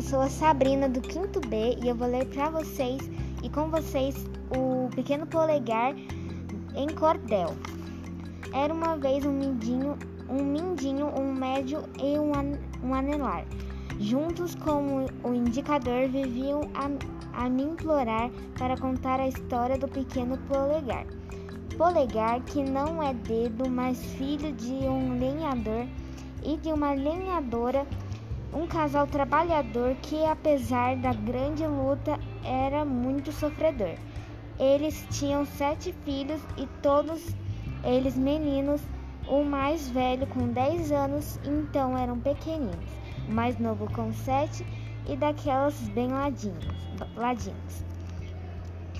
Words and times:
eu 0.00 0.04
sou 0.04 0.20
a 0.22 0.30
Sabrina 0.30 0.88
do 0.88 0.98
quinto 1.02 1.40
B 1.40 1.76
e 1.82 1.86
eu 1.86 1.94
vou 1.94 2.08
ler 2.08 2.24
para 2.28 2.48
vocês 2.48 2.98
e 3.42 3.50
com 3.50 3.68
vocês 3.68 4.16
o 4.56 4.88
Pequeno 4.94 5.26
Polegar 5.26 5.94
em 6.74 6.88
Cordel. 6.88 7.54
Era 8.54 8.72
uma 8.72 8.96
vez 8.96 9.26
um 9.26 9.32
mindinho, 9.32 9.98
um 10.26 10.42
mindinho, 10.42 11.06
um 11.08 11.34
médio 11.34 11.82
e 12.02 12.18
um, 12.18 12.32
an 12.32 12.58
um 12.82 12.94
anelar. 12.94 13.44
Juntos 13.98 14.54
com 14.54 15.04
o 15.22 15.34
indicador 15.34 16.08
viviam 16.08 16.62
a, 16.72 17.44
a 17.44 17.50
me 17.50 17.64
implorar 17.64 18.30
para 18.56 18.78
contar 18.78 19.20
a 19.20 19.28
história 19.28 19.76
do 19.76 19.86
pequeno 19.86 20.38
polegar. 20.48 21.04
Polegar, 21.76 22.40
que 22.44 22.62
não 22.62 23.02
é 23.02 23.12
dedo, 23.12 23.68
mas 23.68 24.02
filho 24.14 24.50
de 24.52 24.72
um 24.72 25.18
lenhador 25.18 25.86
e 26.42 26.56
de 26.56 26.72
uma 26.72 26.94
lenhadora, 26.94 27.86
um 28.52 28.66
casal 28.66 29.06
trabalhador 29.06 29.94
que, 30.02 30.24
apesar 30.24 30.96
da 30.96 31.12
grande 31.12 31.66
luta, 31.66 32.18
era 32.44 32.84
muito 32.84 33.32
sofredor. 33.32 33.94
Eles 34.58 35.06
tinham 35.10 35.44
sete 35.46 35.94
filhos 36.04 36.40
e 36.56 36.66
todos 36.82 37.34
eles 37.84 38.16
meninos, 38.16 38.82
o 39.28 39.42
mais 39.42 39.88
velho 39.88 40.26
com 40.26 40.48
dez 40.48 40.90
anos, 40.92 41.38
então 41.44 41.96
eram 41.96 42.18
pequeninos, 42.18 42.76
o 43.28 43.32
mais 43.32 43.58
novo 43.58 43.90
com 43.92 44.12
sete 44.12 44.66
e 45.08 45.16
daquelas 45.16 45.74
bem 45.90 46.08
ladinhos. 46.08 46.66
ladinhos. 47.16 47.84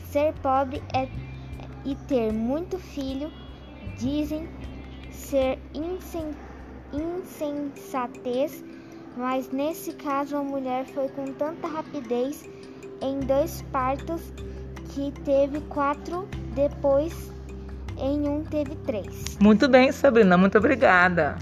Ser 0.04 0.32
pobre 0.34 0.82
é, 0.94 1.08
e 1.84 1.94
ter 1.94 2.32
muito 2.32 2.78
filho 2.78 3.30
dizem 3.98 4.48
ser 5.10 5.58
insen, 5.74 6.34
insensatez, 6.92 8.64
mas 9.20 9.50
nesse 9.50 9.92
caso 9.92 10.34
a 10.34 10.42
mulher 10.42 10.86
foi 10.86 11.06
com 11.10 11.26
tanta 11.34 11.68
rapidez 11.68 12.48
em 13.02 13.20
dois 13.20 13.60
partos 13.70 14.32
que 14.94 15.12
teve 15.24 15.60
quatro, 15.68 16.26
depois 16.54 17.30
em 17.98 18.26
um 18.26 18.42
teve 18.42 18.74
três. 18.76 19.36
Muito 19.38 19.68
bem, 19.68 19.92
Sabrina, 19.92 20.38
muito 20.38 20.56
obrigada. 20.56 21.36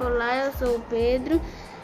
Olá, 0.00 0.44
eu 0.44 0.52
sou 0.54 0.76
o 0.76 0.80
Pedro. 0.90 1.40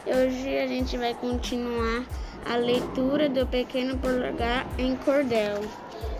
Hoje 0.09 0.57
a 0.57 0.65
gente 0.65 0.95
vai 0.95 1.13
continuar 1.13 2.05
a 2.45 2.55
leitura 2.55 3.27
do 3.27 3.45
Pequeno 3.45 3.97
Polegar 3.97 4.65
em 4.77 4.95
Cordel. 4.95 5.59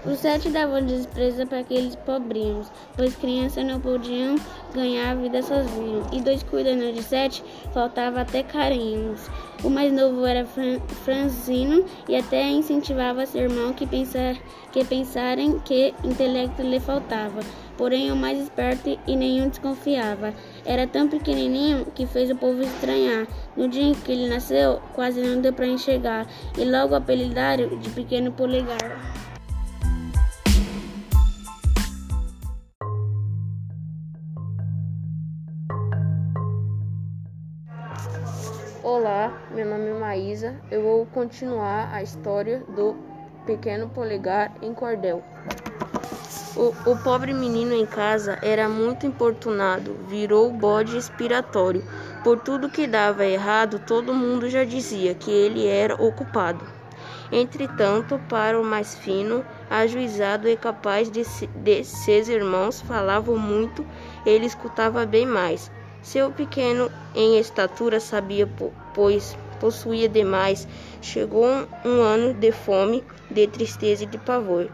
Os 0.05 0.19
sete 0.19 0.49
davam 0.49 0.85
desprezo 0.85 1.47
para 1.47 1.59
aqueles 1.59 1.95
pobrinhos, 1.95 2.69
pois 2.97 3.15
crianças 3.15 3.65
não 3.65 3.79
podiam 3.79 4.35
ganhar 4.73 5.11
a 5.11 5.15
vida 5.15 5.41
sozinhos, 5.41 6.05
e 6.11 6.21
dois 6.21 6.43
cuidando 6.43 6.93
de 6.93 7.01
sete 7.01 7.41
faltava 7.73 8.21
até 8.21 8.43
carinhos. 8.43 9.29
O 9.63 9.69
mais 9.69 9.91
novo 9.93 10.25
era 10.25 10.45
fran 10.45 10.79
franzino 11.05 11.85
e 12.09 12.15
até 12.17 12.43
incentivava 12.43 13.25
seu 13.25 13.43
irmão 13.43 13.71
que, 13.71 13.87
pensar, 13.87 14.35
que 14.73 14.83
pensarem 14.83 15.59
que 15.59 15.93
intelecto 16.03 16.61
lhe 16.61 16.79
faltava. 16.79 17.39
Porém, 17.77 18.11
o 18.11 18.15
mais 18.15 18.39
esperto 18.39 18.99
e 19.07 19.15
nenhum 19.15 19.49
desconfiava. 19.49 20.33
Era 20.67 20.85
tão 20.85 21.07
pequenininho 21.07 21.85
que 21.95 22.05
fez 22.05 22.29
o 22.29 22.35
povo 22.35 22.61
estranhar. 22.61 23.25
No 23.55 23.69
dia 23.69 23.83
em 23.83 23.93
que 23.93 24.11
ele 24.11 24.27
nasceu, 24.27 24.81
quase 24.93 25.21
não 25.21 25.39
deu 25.39 25.53
para 25.53 25.65
enxergar, 25.65 26.27
e 26.57 26.65
logo 26.65 26.93
apelidaram 26.93 27.69
de 27.79 27.89
pequeno 27.91 28.33
polegar. 28.33 28.99
Olá, 38.83 39.41
meu 39.51 39.65
nome 39.65 39.87
é 39.87 39.93
Maísa. 39.93 40.59
Eu 40.69 40.83
vou 40.83 41.05
continuar 41.05 41.93
a 41.93 42.03
história 42.03 42.59
do 42.75 42.93
pequeno 43.45 43.87
polegar 43.87 44.53
em 44.61 44.73
cordel. 44.73 45.23
O, 46.57 46.73
o, 46.89 46.97
pobre 46.97 47.33
menino 47.33 47.71
em 47.71 47.85
casa 47.85 48.39
era 48.41 48.67
muito 48.67 49.05
importunado, 49.05 49.95
virou 50.07 50.51
bode 50.51 50.97
expiratório. 50.97 51.83
Por 52.23 52.39
tudo 52.39 52.67
que 52.67 52.87
dava 52.87 53.23
errado, 53.23 53.77
todo 53.85 54.11
mundo 54.11 54.49
já 54.49 54.63
dizia 54.63 55.13
que 55.13 55.29
ele 55.29 55.67
era 55.67 55.93
ocupado. 55.93 56.65
Entretanto, 57.31 58.19
para 58.27 58.59
o 58.59 58.65
mais 58.65 58.95
fino, 58.95 59.45
ajuizado 59.69 60.49
e 60.49 60.57
capaz 60.57 61.11
de, 61.11 61.21
de 61.57 61.83
seus 61.83 62.27
irmãos 62.27 62.81
falavam 62.81 63.37
muito, 63.37 63.85
ele 64.25 64.47
escutava 64.47 65.05
bem 65.05 65.27
mais. 65.27 65.69
Seu 66.01 66.31
pequeno 66.31 66.89
em 67.13 67.37
estatura 67.37 67.99
sabia, 67.99 68.49
pois 68.95 69.37
possuía 69.59 70.09
demais. 70.09 70.67
Chegou 71.03 71.45
um 71.85 72.01
ano 72.01 72.33
de 72.33 72.51
fome, 72.51 73.03
de 73.29 73.45
tristeza 73.45 74.05
e 74.05 74.07
de 74.07 74.17
pavor. 74.17 74.71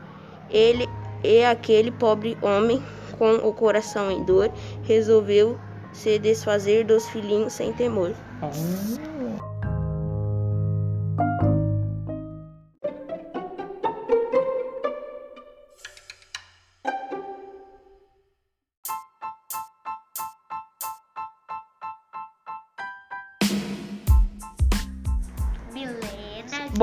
Ele 0.49 0.87
e 1.23 1.43
aquele 1.43 1.91
pobre 1.91 2.37
homem, 2.41 2.81
com 3.17 3.35
o 3.35 3.53
coração 3.53 4.11
em 4.11 4.23
dor, 4.23 4.51
resolveu 4.83 5.57
se 5.93 6.17
desfazer 6.19 6.85
dos 6.85 7.07
filhinhos 7.09 7.53
sem 7.53 7.71
temor. 7.73 8.13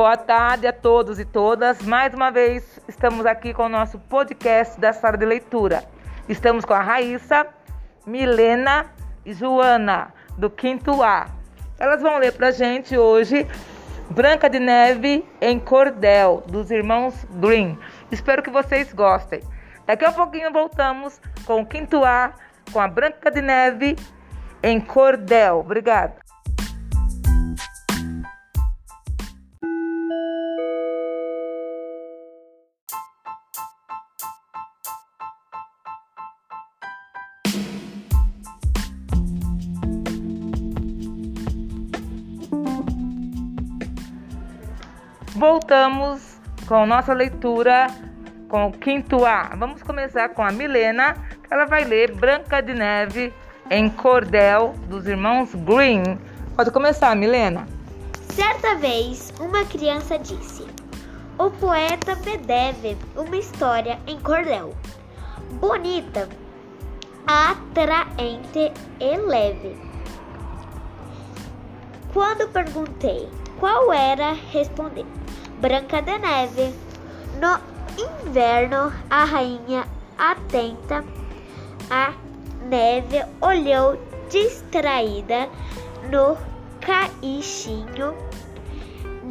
Boa 0.00 0.16
tarde 0.16 0.66
a 0.66 0.72
todos 0.72 1.20
e 1.20 1.26
todas. 1.26 1.82
Mais 1.82 2.14
uma 2.14 2.30
vez 2.30 2.80
estamos 2.88 3.26
aqui 3.26 3.52
com 3.52 3.64
o 3.64 3.68
nosso 3.68 3.98
podcast 3.98 4.80
da 4.80 4.94
sala 4.94 5.18
de 5.18 5.26
leitura. 5.26 5.84
Estamos 6.26 6.64
com 6.64 6.72
a 6.72 6.80
Raíssa, 6.80 7.46
Milena 8.06 8.86
e 9.26 9.34
Joana, 9.34 10.14
do 10.38 10.48
quinto 10.48 11.02
A. 11.02 11.26
Elas 11.78 12.00
vão 12.00 12.16
ler 12.16 12.32
pra 12.32 12.50
gente 12.50 12.96
hoje 12.96 13.46
Branca 14.08 14.48
de 14.48 14.58
Neve 14.58 15.22
em 15.38 15.58
Cordel, 15.58 16.44
dos 16.46 16.70
irmãos 16.70 17.26
Green. 17.32 17.78
Espero 18.10 18.42
que 18.42 18.48
vocês 18.48 18.94
gostem. 18.94 19.42
Daqui 19.84 20.06
a 20.06 20.12
pouquinho 20.12 20.50
voltamos 20.50 21.20
com 21.44 21.60
o 21.60 21.66
quinto 21.66 22.02
A, 22.06 22.32
com 22.72 22.80
a 22.80 22.88
Branca 22.88 23.30
de 23.30 23.42
Neve 23.42 23.96
em 24.62 24.80
Cordel. 24.80 25.58
Obrigada. 25.58 26.29
Voltamos 45.40 46.38
com 46.68 46.84
nossa 46.84 47.14
leitura 47.14 47.86
com 48.46 48.66
o 48.66 48.72
quinto 48.72 49.24
A. 49.24 49.44
Vamos 49.56 49.82
começar 49.82 50.28
com 50.28 50.42
a 50.42 50.52
Milena, 50.52 51.14
que 51.14 51.54
ela 51.54 51.64
vai 51.64 51.82
ler 51.82 52.14
Branca 52.14 52.60
de 52.60 52.74
Neve 52.74 53.32
em 53.70 53.88
Cordel 53.88 54.74
dos 54.86 55.06
irmãos 55.06 55.54
Green. 55.54 56.18
Pode 56.54 56.70
começar, 56.70 57.16
Milena. 57.16 57.66
Certa 58.34 58.74
vez, 58.74 59.32
uma 59.40 59.64
criança 59.64 60.18
disse: 60.18 60.66
O 61.38 61.50
poeta 61.50 62.14
me 62.16 62.36
deve 62.36 62.98
uma 63.16 63.36
história 63.38 63.98
em 64.06 64.20
cordel. 64.20 64.74
Bonita, 65.52 66.28
atraente 67.26 68.74
e 69.00 69.16
leve. 69.16 69.74
Quando 72.12 72.46
perguntei 72.48 73.26
qual 73.58 73.90
era, 73.90 74.32
respondeu: 74.32 75.06
Branca 75.60 76.00
de 76.02 76.18
Neve. 76.18 76.74
No 77.40 77.58
inverno, 77.98 78.92
a 79.10 79.24
rainha, 79.24 79.86
atenta 80.18 81.04
à 81.90 82.12
neve, 82.68 83.24
olhou 83.40 83.98
distraída 84.30 85.48
no 86.10 86.36
caixinho 86.80 88.14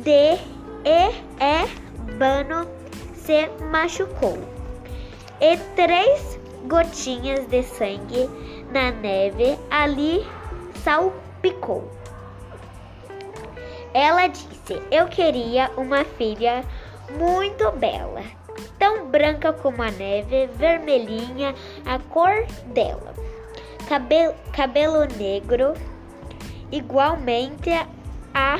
de 0.03 0.37
ébano 1.39 2.67
se 3.13 3.49
machucou 3.71 4.37
e 5.41 5.57
três 5.75 6.39
gotinhas 6.67 7.47
de 7.47 7.63
sangue 7.63 8.29
na 8.71 8.91
neve 8.91 9.57
ali 9.69 10.25
salpicou. 10.83 11.99
Ela 13.94 14.27
disse: 14.27 14.81
Eu 14.91 15.07
queria 15.07 15.71
uma 15.77 16.03
filha 16.06 16.63
muito 17.18 17.71
bela, 17.71 18.24
tão 18.77 19.07
branca 19.07 19.51
como 19.53 19.81
a 19.81 19.91
neve, 19.91 20.47
vermelhinha 20.47 21.56
a 21.86 22.00
cor 22.00 22.45
dela. 22.68 23.13
Cabelo, 23.88 24.36
cabelo 24.53 25.06
negro, 25.18 25.74
igualmente 26.71 27.71
a 28.33 28.59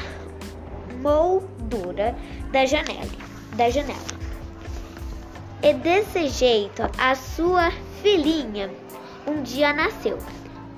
moldura 1.02 2.16
da 2.52 2.66
janela, 2.66 3.10
da 3.56 3.70
janela. 3.70 4.20
E 5.62 5.74
desse 5.74 6.30
jeito 6.30 6.84
a 6.98 7.14
sua 7.16 7.70
filhinha 8.02 8.70
um 9.28 9.44
dia 9.44 9.72
nasceu, 9.74 10.18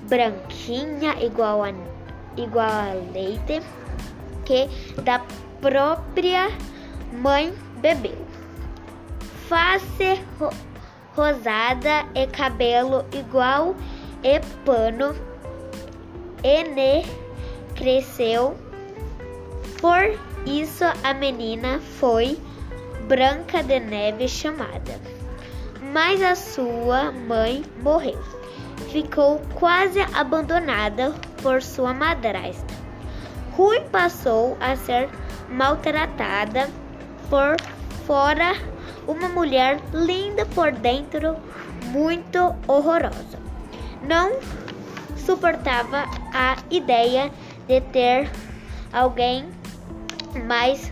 branquinha 0.08 1.14
igual 1.24 1.64
a, 1.64 1.70
igual 2.36 2.68
a 2.68 2.92
leite, 3.12 3.62
que 4.44 4.68
da 5.02 5.20
própria 5.60 6.50
mãe 7.12 7.52
bebeu. 7.80 8.26
Face 9.48 10.22
ro 10.38 10.50
rosada 11.14 12.06
e 12.14 12.26
cabelo 12.26 13.04
igual 13.12 13.76
e 14.22 14.40
pano, 14.64 15.14
e 16.42 16.62
ne 16.64 17.04
cresceu. 17.74 18.56
Por 19.80 20.18
isso 20.46 20.84
a 21.02 21.12
menina 21.12 21.80
foi 21.98 22.38
Branca 23.08 23.62
de 23.62 23.78
Neve 23.80 24.28
chamada. 24.28 25.00
Mas 25.92 26.22
a 26.22 26.34
sua 26.34 27.12
mãe 27.12 27.64
morreu. 27.82 28.22
Ficou 28.90 29.40
quase 29.54 30.00
abandonada 30.14 31.12
por 31.42 31.62
sua 31.62 31.92
madrasta. 31.92 32.81
Rui 33.56 33.80
passou 33.90 34.56
a 34.60 34.74
ser 34.76 35.10
maltratada 35.48 36.70
por 37.28 37.56
fora, 38.06 38.54
uma 39.06 39.28
mulher 39.28 39.78
linda 39.92 40.46
por 40.46 40.72
dentro, 40.72 41.36
muito 41.86 42.54
horrorosa. 42.66 43.38
Não 44.02 44.38
suportava 45.16 46.04
a 46.32 46.56
ideia 46.70 47.30
de 47.68 47.80
ter 47.80 48.30
alguém 48.92 49.48
mais 50.46 50.90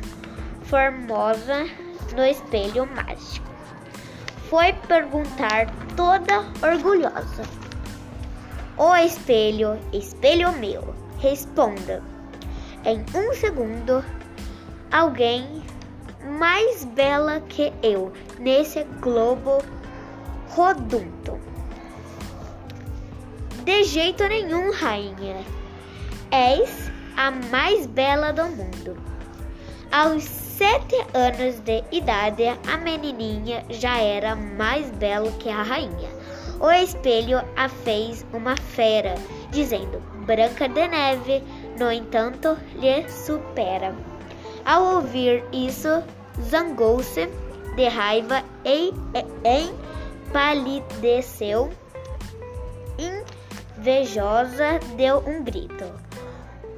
formosa 0.64 1.66
no 2.14 2.24
espelho 2.24 2.86
mágico. 2.86 3.48
Foi 4.48 4.72
perguntar 4.72 5.66
toda 5.96 6.44
orgulhosa. 6.62 7.42
O 8.76 8.94
espelho, 8.96 9.78
espelho 9.92 10.52
meu, 10.52 10.94
responda. 11.18 12.02
Em 12.84 13.04
um 13.14 13.34
segundo, 13.34 14.02
alguém 14.90 15.62
mais 16.38 16.84
bela 16.84 17.40
que 17.40 17.72
eu 17.82 18.10
nesse 18.38 18.84
globo 19.00 19.62
rodundo. 20.48 21.38
De 23.64 23.84
jeito 23.84 24.26
nenhum, 24.26 24.72
rainha. 24.72 25.44
És 26.30 26.90
a 27.18 27.30
mais 27.30 27.86
bela 27.86 28.32
do 28.32 28.44
mundo. 28.44 28.96
Aos 29.92 30.24
sete 30.24 30.96
anos 31.12 31.60
de 31.60 31.84
idade, 31.92 32.44
a 32.66 32.78
menininha 32.78 33.62
já 33.68 33.98
era 33.98 34.34
mais 34.34 34.90
bela 34.92 35.30
que 35.32 35.50
a 35.50 35.62
rainha. 35.62 36.08
O 36.60 36.70
espelho 36.70 37.42
a 37.56 37.68
fez 37.68 38.24
uma 38.32 38.56
fera, 38.56 39.14
dizendo: 39.50 40.00
Branca 40.26 40.68
de 40.68 40.88
Neve, 40.88 41.42
no 41.80 41.90
entanto, 41.90 42.56
lhe 42.74 43.08
supera. 43.08 43.92
Ao 44.64 44.96
ouvir 44.96 45.42
isso, 45.50 46.04
zangou-se 46.42 47.26
de 47.74 47.88
raiva 47.88 48.44
e 48.64 48.92
empalideceu. 50.28 51.70
Invejosa, 53.78 54.78
deu 54.96 55.24
um 55.26 55.42
grito, 55.42 55.90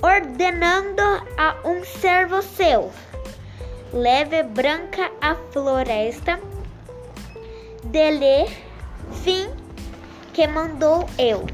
ordenando 0.00 1.02
a 1.36 1.56
um 1.64 1.84
servo 1.84 2.40
seu: 2.40 2.92
leve 3.92 4.44
Branca 4.44 5.10
à 5.20 5.34
floresta, 5.50 6.38
dele 7.82 8.48
fim 9.24 9.50
que 10.32 10.46
mandou 10.46 11.04
eu. 11.18 11.44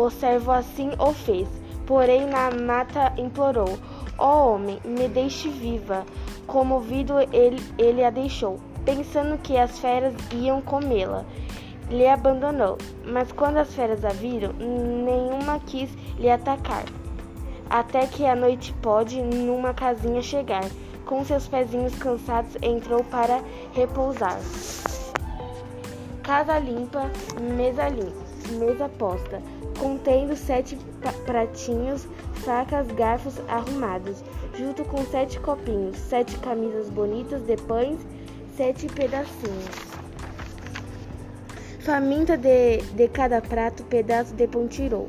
O 0.00 0.10
servo 0.10 0.52
assim 0.52 0.92
o 0.96 1.12
fez, 1.12 1.48
porém 1.84 2.24
na 2.24 2.52
mata 2.52 3.12
implorou: 3.16 3.76
Ó 4.16 4.28
oh, 4.28 4.54
homem, 4.54 4.78
me 4.84 5.08
deixe 5.08 5.48
viva. 5.48 6.06
Comovido, 6.46 7.14
ele, 7.32 7.60
ele 7.76 8.04
a 8.04 8.08
deixou, 8.08 8.60
pensando 8.84 9.36
que 9.38 9.58
as 9.58 9.80
feras 9.80 10.14
iam 10.32 10.62
comê-la. 10.62 11.24
Lhe 11.90 12.06
abandonou, 12.06 12.78
mas 13.04 13.32
quando 13.32 13.56
as 13.56 13.74
feras 13.74 14.04
a 14.04 14.10
viram, 14.10 14.52
nenhuma 14.52 15.58
quis 15.66 15.90
lhe 16.16 16.30
atacar. 16.30 16.84
Até 17.68 18.06
que 18.06 18.24
a 18.24 18.36
noite 18.36 18.72
pode, 18.74 19.20
numa 19.20 19.74
casinha 19.74 20.22
chegar, 20.22 20.64
com 21.04 21.24
seus 21.24 21.48
pezinhos 21.48 21.96
cansados, 21.96 22.56
entrou 22.62 23.02
para 23.02 23.42
repousar. 23.72 24.38
Casa 26.22 26.56
limpa, 26.56 27.10
mesa 27.56 27.88
limpa, 27.88 28.27
mesa 28.52 28.88
posta, 28.88 29.40
contendo 29.78 30.36
sete 30.36 30.78
pratinhos, 31.24 32.06
facas, 32.44 32.86
garfos 32.88 33.40
arrumados, 33.48 34.22
junto 34.56 34.84
com 34.84 35.04
sete 35.04 35.38
copinhos, 35.40 35.96
sete 35.96 36.36
camisas 36.38 36.88
bonitas 36.90 37.42
de 37.42 37.56
pães, 37.56 37.98
sete 38.56 38.86
pedacinhos. 38.88 39.88
Faminta 41.80 42.36
de, 42.36 42.78
de 42.94 43.08
cada 43.08 43.40
prato, 43.40 43.82
pedaço 43.84 44.34
de 44.34 44.46
pão 44.46 44.68
tirou. 44.68 45.08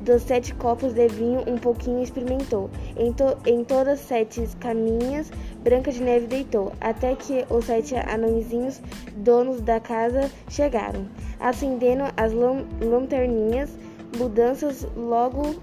Dos 0.00 0.22
sete 0.22 0.54
copos 0.54 0.92
de 0.92 1.08
vinho, 1.08 1.44
um 1.46 1.58
pouquinho 1.58 2.02
experimentou. 2.02 2.70
Em, 2.96 3.12
to, 3.12 3.36
em 3.44 3.62
todas 3.64 4.00
sete 4.00 4.44
caminhas, 4.58 5.30
Branca 5.66 5.90
de 5.90 6.00
Neve 6.00 6.28
deitou, 6.28 6.72
até 6.80 7.16
que 7.16 7.44
os 7.50 7.64
sete 7.64 7.96
anõezinhos, 7.96 8.80
donos 9.16 9.60
da 9.60 9.80
casa, 9.80 10.30
chegaram. 10.48 11.08
Acendendo 11.40 12.04
as 12.16 12.32
lanterninhas, 12.80 13.70
mudanças 14.16 14.86
logo 14.96 15.56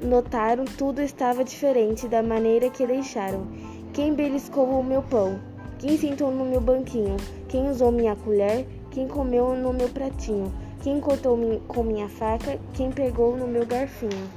notaram 0.00 0.64
tudo 0.64 1.02
estava 1.02 1.42
diferente 1.42 2.06
da 2.06 2.22
maneira 2.22 2.70
que 2.70 2.86
deixaram. 2.86 3.48
Quem 3.92 4.14
beliscou 4.14 4.64
o 4.64 4.84
meu 4.84 5.02
pão? 5.02 5.40
Quem 5.80 5.98
sentou 5.98 6.30
no 6.30 6.44
meu 6.44 6.60
banquinho? 6.60 7.16
Quem 7.48 7.68
usou 7.68 7.90
minha 7.90 8.14
colher? 8.14 8.64
Quem 8.92 9.08
comeu 9.08 9.56
no 9.56 9.72
meu 9.72 9.88
pratinho? 9.88 10.52
Quem 10.84 11.00
cortou 11.00 11.36
com 11.66 11.82
minha 11.82 12.08
faca? 12.08 12.60
Quem 12.74 12.92
pegou 12.92 13.36
no 13.36 13.48
meu 13.48 13.66
garfinho? 13.66 14.30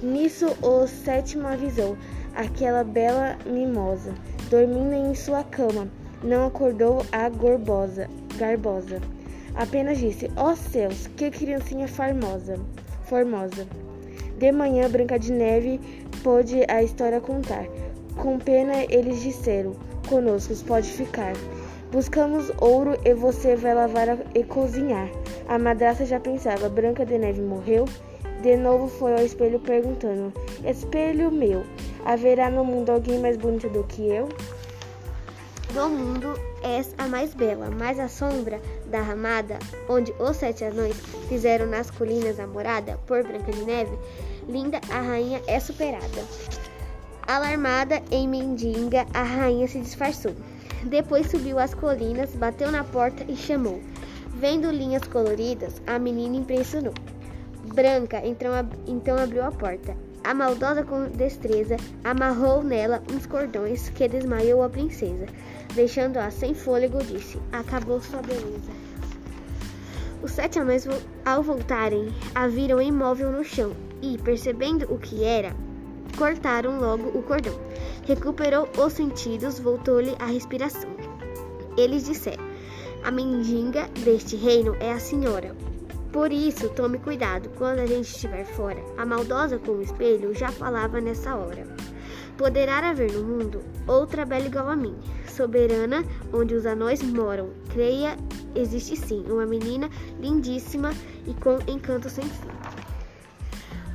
Nisso 0.00 0.46
o 0.62 0.86
sétimo 0.86 1.48
avisou 1.48 1.96
aquela 2.34 2.84
bela 2.84 3.36
mimosa, 3.46 4.14
dormindo 4.50 4.94
em 4.94 5.14
sua 5.14 5.44
cama. 5.44 5.88
Não 6.22 6.46
acordou 6.46 7.04
a 7.12 7.28
gorbosa, 7.28 8.08
garbosa. 8.36 9.00
Apenas 9.54 9.98
disse: 9.98 10.30
Ó 10.36 10.52
oh, 10.52 10.56
céus, 10.56 11.06
que 11.16 11.30
criancinha 11.30 11.86
formosa, 11.86 12.58
formosa. 13.04 13.66
De 14.38 14.50
manhã, 14.50 14.88
Branca 14.88 15.18
de 15.18 15.32
Neve 15.32 15.80
pôde 16.22 16.64
a 16.68 16.82
história 16.82 17.20
contar. 17.20 17.66
Com 18.16 18.38
pena, 18.38 18.84
eles 18.88 19.22
disseram: 19.22 19.76
Conosco 20.08 20.54
pode 20.64 20.90
ficar. 20.90 21.34
Buscamos 21.92 22.50
ouro 22.60 22.98
e 23.04 23.14
você 23.14 23.54
vai 23.54 23.74
lavar 23.74 24.18
e 24.34 24.42
cozinhar. 24.42 25.08
A 25.46 25.58
madraça 25.58 26.04
já 26.04 26.18
pensava: 26.18 26.68
Branca 26.68 27.06
de 27.06 27.16
Neve 27.16 27.40
morreu? 27.40 27.84
De 28.42 28.56
novo 28.56 28.88
foi 28.88 29.12
ao 29.12 29.24
espelho 29.24 29.58
perguntando: 29.60 30.32
Espelho 30.64 31.30
meu, 31.30 31.64
haverá 32.04 32.50
no 32.50 32.64
mundo 32.64 32.90
alguém 32.90 33.18
mais 33.18 33.36
bonita 33.36 33.68
do 33.68 33.84
que 33.84 34.02
eu? 34.08 34.28
Do 35.72 35.88
mundo 35.88 36.38
és 36.62 36.94
a 36.98 37.08
mais 37.08 37.34
bela, 37.34 37.68
mas 37.68 37.98
a 37.98 38.08
sombra 38.08 38.60
da 38.86 39.00
ramada, 39.00 39.58
onde 39.88 40.14
os 40.20 40.36
sete 40.36 40.64
anões 40.64 40.96
fizeram 41.28 41.66
nas 41.66 41.90
colinas 41.90 42.38
a 42.38 42.46
morada 42.46 42.98
por 43.06 43.24
Branca 43.24 43.50
de 43.50 43.64
Neve, 43.64 43.98
linda 44.48 44.80
a 44.90 45.00
rainha 45.00 45.42
é 45.46 45.58
superada. 45.58 46.24
Alarmada 47.26 48.02
em 48.10 48.28
mendiga, 48.28 49.06
a 49.14 49.22
rainha 49.22 49.66
se 49.66 49.80
disfarçou. 49.80 50.34
Depois 50.84 51.30
subiu 51.30 51.58
as 51.58 51.74
colinas, 51.74 52.30
bateu 52.34 52.70
na 52.70 52.84
porta 52.84 53.24
e 53.26 53.34
chamou. 53.34 53.80
Vendo 54.36 54.70
linhas 54.70 55.08
coloridas, 55.08 55.80
a 55.86 55.98
menina 55.98 56.36
impressionou. 56.36 56.94
Branca 57.74 58.22
então, 58.24 58.52
então 58.86 59.18
abriu 59.18 59.42
a 59.42 59.50
porta. 59.50 59.96
A 60.22 60.32
maldosa 60.32 60.84
com 60.84 61.08
destreza 61.08 61.76
amarrou 62.04 62.62
nela 62.62 63.02
uns 63.12 63.26
cordões 63.26 63.88
que 63.88 64.06
desmaiou 64.06 64.62
a 64.62 64.70
princesa. 64.70 65.26
Deixando-a 65.74 66.30
sem 66.30 66.54
fôlego, 66.54 67.02
disse: 67.02 67.36
Acabou 67.50 68.00
sua 68.00 68.22
beleza. 68.22 68.70
Os 70.22 70.30
sete 70.30 70.60
anões, 70.60 70.86
ao 71.26 71.42
voltarem, 71.42 72.14
a 72.32 72.46
viram 72.46 72.80
imóvel 72.80 73.32
no 73.32 73.42
chão 73.42 73.72
e, 74.00 74.16
percebendo 74.18 74.86
o 74.88 74.96
que 74.96 75.24
era, 75.24 75.52
cortaram 76.16 76.78
logo 76.78 77.08
o 77.08 77.22
cordão. 77.24 77.58
Recuperou 78.06 78.68
os 78.78 78.92
sentidos, 78.92 79.58
voltou-lhe 79.58 80.14
a 80.20 80.26
respiração. 80.26 80.90
Eles 81.76 82.04
disseram: 82.04 82.44
A 83.02 83.10
mendiga 83.10 83.88
deste 84.04 84.36
reino 84.36 84.76
é 84.78 84.92
a 84.92 85.00
senhora. 85.00 85.73
Por 86.14 86.30
isso, 86.30 86.68
tome 86.68 87.00
cuidado 87.00 87.50
quando 87.58 87.80
a 87.80 87.86
gente 87.86 88.06
estiver 88.06 88.44
fora. 88.44 88.80
A 88.96 89.04
maldosa 89.04 89.58
com 89.58 89.72
o 89.72 89.82
espelho 89.82 90.32
já 90.32 90.48
falava 90.48 91.00
nessa 91.00 91.34
hora. 91.34 91.66
Poderá 92.38 92.88
haver 92.88 93.10
no 93.10 93.24
mundo 93.24 93.60
outra 93.84 94.24
bela 94.24 94.46
igual 94.46 94.68
a 94.68 94.76
mim, 94.76 94.94
soberana, 95.26 96.04
onde 96.32 96.54
os 96.54 96.66
anões 96.66 97.02
moram. 97.02 97.50
Creia, 97.72 98.16
existe 98.54 98.94
sim, 98.94 99.24
uma 99.28 99.44
menina 99.44 99.90
lindíssima 100.20 100.92
e 101.26 101.34
com 101.34 101.58
encanto 101.66 102.08
sem 102.08 102.22
fim. 102.22 102.48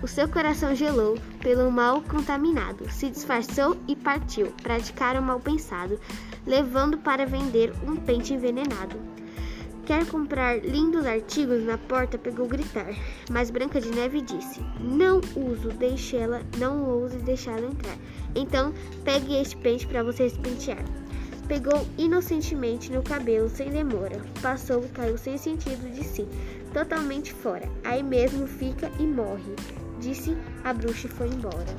O 0.04 0.08
seu 0.08 0.28
coração 0.28 0.76
gelou 0.76 1.18
pelo 1.42 1.72
mal 1.72 2.02
contaminado, 2.02 2.92
se 2.92 3.10
disfarçou 3.10 3.78
e 3.88 3.96
partiu, 3.96 4.48
praticar 4.62 5.16
o 5.16 5.24
mal 5.24 5.40
pensado, 5.40 5.98
levando 6.46 6.98
para 6.98 7.26
vender 7.26 7.72
um 7.88 7.96
pente 7.96 8.34
envenenado. 8.34 9.19
Quer 9.89 10.05
comprar 10.05 10.60
lindos 10.60 11.03
artigos 11.03 11.63
na 11.63 11.75
porta, 11.75 12.15
pegou 12.15 12.48
gritar. 12.48 12.93
Mas 13.31 13.50
Branca 13.50 13.81
de 13.81 13.89
Neve 13.89 14.22
disse: 14.22 14.62
Não 14.79 15.19
uso, 15.36 15.69
deixe 15.69 16.15
ela, 16.15 16.43
não 16.60 16.88
ouse 16.88 17.17
deixá-la 17.17 17.65
entrar. 17.65 17.98
Então, 18.36 18.72
pegue 19.03 19.36
este 19.36 19.58
pente 19.58 19.88
para 19.88 20.03
você 20.03 20.29
se 20.29 20.38
pentear. 20.38 20.86
Pegou 21.48 21.88
inocentemente 21.98 22.91
no 22.91 23.01
cabelo 23.01 23.50
sem 23.50 23.72
demora. 23.72 24.24
Passou 24.43 24.88
caiu 24.93 25.17
sem 25.17 25.39
sentido 25.39 25.91
de 25.91 26.03
si, 26.03 26.27
totalmente 26.72 27.34
fora. 27.34 27.67
Aí 27.84 28.03
mesmo 28.03 28.46
fica 28.46 28.91
e 29.00 29.08
morre. 29.08 29.55
Disse 30.00 30.38
a 30.63 30.72
bruxa 30.72 31.08
e 31.08 31.10
foi 31.10 31.29
embora. 31.29 31.75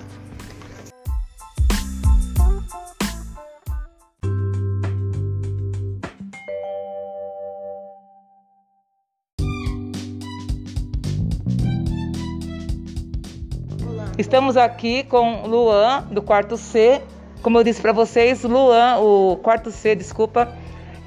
Estamos 14.20 14.54
aqui 14.58 15.02
com 15.04 15.46
Luan, 15.46 16.02
do 16.10 16.20
quarto 16.20 16.58
C. 16.58 17.00
Como 17.40 17.56
eu 17.58 17.64
disse 17.64 17.80
para 17.80 17.90
vocês, 17.90 18.44
Luan, 18.44 18.98
o 18.98 19.38
quarto 19.42 19.70
C, 19.70 19.94
desculpa, 19.94 20.54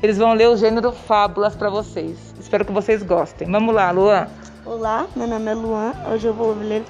eles 0.01 0.17
vão 0.17 0.33
ler 0.33 0.49
o 0.49 0.57
gênero 0.57 0.91
Fábulas 0.91 1.55
para 1.55 1.69
vocês. 1.69 2.33
Espero 2.39 2.65
que 2.65 2.71
vocês 2.71 3.03
gostem. 3.03 3.51
Vamos 3.51 3.75
lá, 3.75 3.91
Luan. 3.91 4.27
Olá, 4.65 5.05
meu 5.15 5.27
nome 5.27 5.51
é 5.51 5.53
Luan. 5.53 5.93
Hoje 6.11 6.25
eu 6.25 6.33
vou 6.33 6.55
ler 6.55 6.83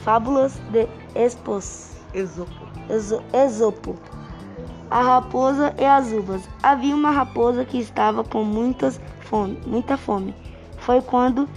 Fábulas 0.00 0.60
de 0.72 0.88
Espos. 1.14 1.92
Esopo. 2.12 2.66
Eso- 2.90 3.22
Esopo. 3.32 3.94
A 4.90 5.02
raposa 5.02 5.72
e 5.78 5.84
as 5.84 6.10
uvas. 6.10 6.42
Havia 6.64 6.96
uma 6.96 7.12
raposa 7.12 7.64
que 7.64 7.78
estava 7.78 8.24
com 8.24 8.42
muitas 8.42 9.00
fome, 9.20 9.60
muita 9.64 9.96
fome. 9.96 10.34
Foi 10.78 11.00
quando 11.00 11.48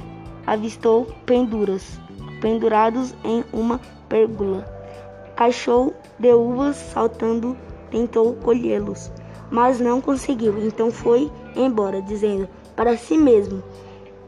avistou 0.46 1.08
penduras, 1.26 2.00
pendurados 2.42 3.14
em 3.24 3.44
uma 3.52 3.80
pérgola. 4.08 4.66
Achou 5.36 5.94
de 6.18 6.34
uvas 6.34 6.76
saltando, 6.76 7.56
tentou 7.92 8.34
colhê-los, 8.36 9.12
mas 9.52 9.80
não 9.80 10.02
conseguiu. 10.02 10.58
Então 10.66 10.92
foi 10.92 11.32
embora, 11.56 12.02
dizendo 12.02 12.48
para 12.76 12.98
si 12.98 13.18
mesmo: 13.18 13.64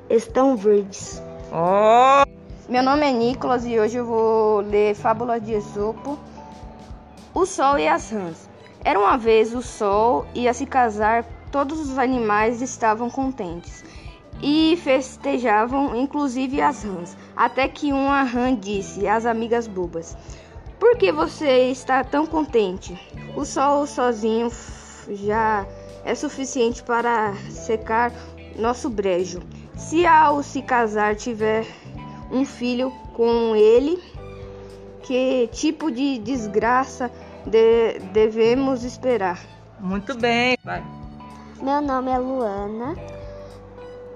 Estão 0.10 0.56
verdes. 0.56 1.22
Oh! 1.52 2.24
Meu 2.68 2.84
nome 2.84 3.08
é 3.08 3.12
Nicolas 3.12 3.66
e 3.66 3.80
hoje 3.80 3.98
eu 3.98 4.06
vou 4.06 4.62
ler 4.62 4.94
Fábulas 4.94 5.44
de 5.44 5.54
Esopo. 5.54 6.20
O 7.34 7.46
Sol 7.46 7.80
e 7.80 7.88
as 7.88 8.12
Rãs. 8.12 8.48
Era 8.84 9.00
uma 9.00 9.18
vez 9.18 9.54
o 9.54 9.62
Sol 9.62 10.26
ia 10.36 10.54
se 10.54 10.66
casar, 10.66 11.26
todos 11.52 11.80
os 11.80 11.98
animais 11.98 12.62
estavam 12.62 13.10
contentes 13.10 13.84
e 14.42 14.78
festejavam, 14.82 15.96
inclusive 15.96 16.62
as 16.62 16.84
rãs. 16.84 17.18
Até 17.36 17.68
que 17.68 17.92
uma 17.92 18.24
rã 18.24 18.56
disse 18.56 19.08
às 19.08 19.26
amigas 19.26 19.68
bobas: 19.68 20.16
Por 20.80 20.98
que 20.98 21.12
você 21.12 21.70
está 21.70 22.04
tão 22.04 22.26
contente? 22.26 22.98
O 23.36 23.46
Sol 23.46 23.86
sozinho 23.86 24.50
já 25.12 25.66
é 26.06 26.16
suficiente 26.16 26.82
para 26.84 27.34
secar 27.50 28.12
nosso 28.58 28.90
brejo. 28.90 29.40
Se 29.76 30.06
ao 30.06 30.42
se 30.44 30.62
casar 30.62 31.16
tiver 31.16 31.66
um 32.32 32.46
filho 32.46 32.92
com 33.14 33.56
ele, 33.56 34.02
que 35.04 35.48
tipo 35.52 35.90
de 35.92 36.20
desgraça 36.20 37.10
de- 37.46 38.00
devemos 38.14 38.84
esperar? 38.84 39.40
Muito 39.80 40.16
bem. 40.18 40.58
Vai. 40.64 40.84
Meu 41.62 41.82
nome 41.82 42.12
é 42.12 42.18
Luana, 42.18 42.96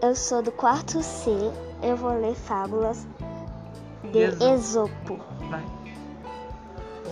eu 0.04 0.14
sou 0.16 0.42
do 0.42 0.52
quarto 0.52 1.02
C. 1.02 1.32
Eu 1.82 1.96
vou 1.96 2.12
ler 2.20 2.36
fábulas 2.36 3.08
de 4.12 4.20
Esopo. 4.54 5.20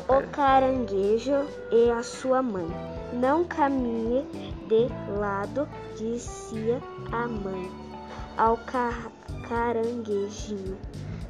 O 0.07 0.27
caranguejo 0.31 1.45
e 1.71 1.89
a 1.89 2.03
sua 2.03 2.41
mãe. 2.43 2.67
Não 3.13 3.45
caminhe 3.45 4.25
de 4.67 4.88
lado, 5.17 5.67
dizia 5.98 6.81
a 7.12 7.27
mãe 7.27 7.71
ao 8.38 8.57
ca- 8.57 9.10
caranguejinho. 9.48 10.77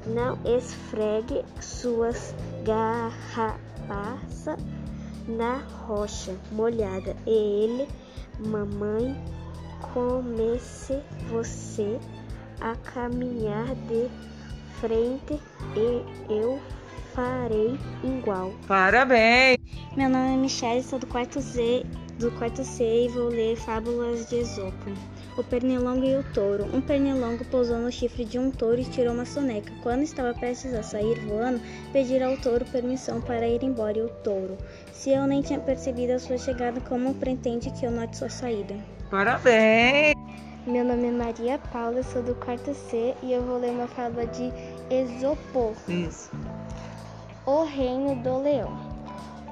Não 0.08 0.38
esfregue 0.46 1.46
suas 1.60 2.34
garrapaças 2.64 4.58
na 5.28 5.62
rocha 5.86 6.36
molhada. 6.52 7.16
E 7.28 7.32
ele, 7.32 7.88
mamãe, 8.40 9.16
comece 9.94 11.00
você 11.30 12.00
a 12.60 12.76
caminhar 12.76 13.76
de 13.88 14.10
frente 14.80 15.40
e 15.76 16.32
eu 16.32 16.60
farei 17.14 17.78
igual. 18.04 18.54
Parabéns. 18.68 19.58
Meu 19.98 20.10
nome 20.10 20.34
é 20.34 20.38
Michelle, 20.38 20.84
sou 20.84 20.98
do 20.98 21.08
quarto 21.08 21.42
Z, 21.42 21.86
do 22.18 22.32
quarto 22.32 22.64
C 22.64 23.06
e 23.06 23.08
vou 23.10 23.28
ler 23.28 23.58
Fábulas 23.58 24.30
de 24.30 24.38
Esopo. 24.38 24.92
O 25.38 25.44
pernilongo 25.44 26.06
e 26.06 26.16
o 26.16 26.24
touro. 26.34 26.66
Um 26.74 26.82
pernilongo 26.82 27.44
pousou 27.46 27.78
no 27.78 27.92
chifre 27.92 28.26
de 28.26 28.38
um 28.38 28.52
touro 28.52 28.80
e 28.80 28.86
tirou 28.86 29.14
uma 29.14 29.26
soneca. 29.26 29.74
Quando 29.82 30.04
estava 30.04 30.34
prestes 30.34 30.74
a 30.74 30.84
sair 30.84 31.20
voando, 31.26 31.62
pediram 31.92 32.32
ao 32.32 32.38
touro 32.38 32.66
permissão 32.66 33.22
para 33.22 33.48
ir 33.48 33.64
embora 33.64 33.98
e 33.98 34.02
o 34.02 34.10
touro. 34.24 34.58
Se 34.94 35.12
eu 35.12 35.26
nem 35.26 35.42
tinha 35.42 35.60
percebido 35.60 36.14
a 36.14 36.20
sua 36.20 36.38
chegada, 36.38 36.80
como 36.82 37.16
pretende 37.16 37.72
que 37.72 37.86
eu 37.86 37.92
note 37.92 38.18
sua 38.18 38.30
saída? 38.30 38.76
Parabéns. 39.12 40.16
Meu 40.66 40.86
nome 40.86 41.10
é 41.10 41.12
Maria 41.12 41.60
Paula, 41.74 42.02
sou 42.02 42.24
do 42.24 42.34
quarto 42.36 42.74
C 42.74 43.14
e 43.22 43.34
eu 43.34 43.42
vou 43.44 43.58
ler 43.60 43.72
uma 43.72 43.88
fábula 43.90 44.26
de 44.28 44.54
Esopo. 44.90 45.76
Isso. 45.86 46.32
O 47.46 47.66
Reino 47.66 48.16
do 48.24 48.38
Leão. 48.42 48.72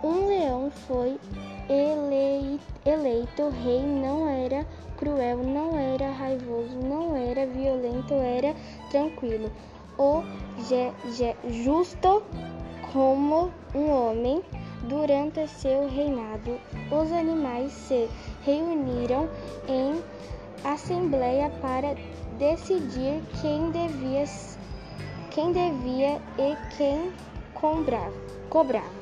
Um 0.01 0.27
leão 0.27 0.71
foi 0.87 1.19
elei- 1.67 2.57
eleito 2.85 3.49
rei, 3.49 3.81
não 3.81 4.29
era 4.29 4.65
cruel, 4.95 5.39
não 5.39 5.77
era 5.77 6.09
raivoso, 6.09 6.79
não 6.79 7.17
era 7.17 7.45
violento, 7.45 8.13
era 8.13 8.55
tranquilo. 8.89 9.51
O 9.97 10.23
je- 10.69 10.93
je- 11.17 11.35
justo 11.65 12.23
como 12.93 13.51
um 13.75 13.91
homem. 13.91 14.41
Durante 14.83 15.45
seu 15.45 15.89
reinado, 15.89 16.57
os 16.89 17.11
animais 17.11 17.73
se 17.73 18.09
reuniram 18.43 19.29
em 19.67 20.01
assembleia 20.63 21.49
para 21.61 21.95
decidir 22.37 23.21
quem 23.41 23.71
devia 23.71 24.25
quem 25.31 25.51
devia 25.51 26.19
e 26.37 26.55
quem 26.75 27.11
cobrava. 27.53 28.13
cobrava. 28.49 28.99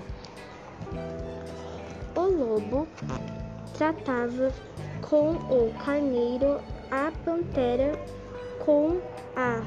O 2.15 2.21
lobo 2.21 2.87
tratava 3.77 4.51
com 5.01 5.31
o 5.31 5.73
carneiro, 5.85 6.59
a 6.91 7.11
pantera 7.23 7.93
com 8.65 8.99
a 9.35 9.61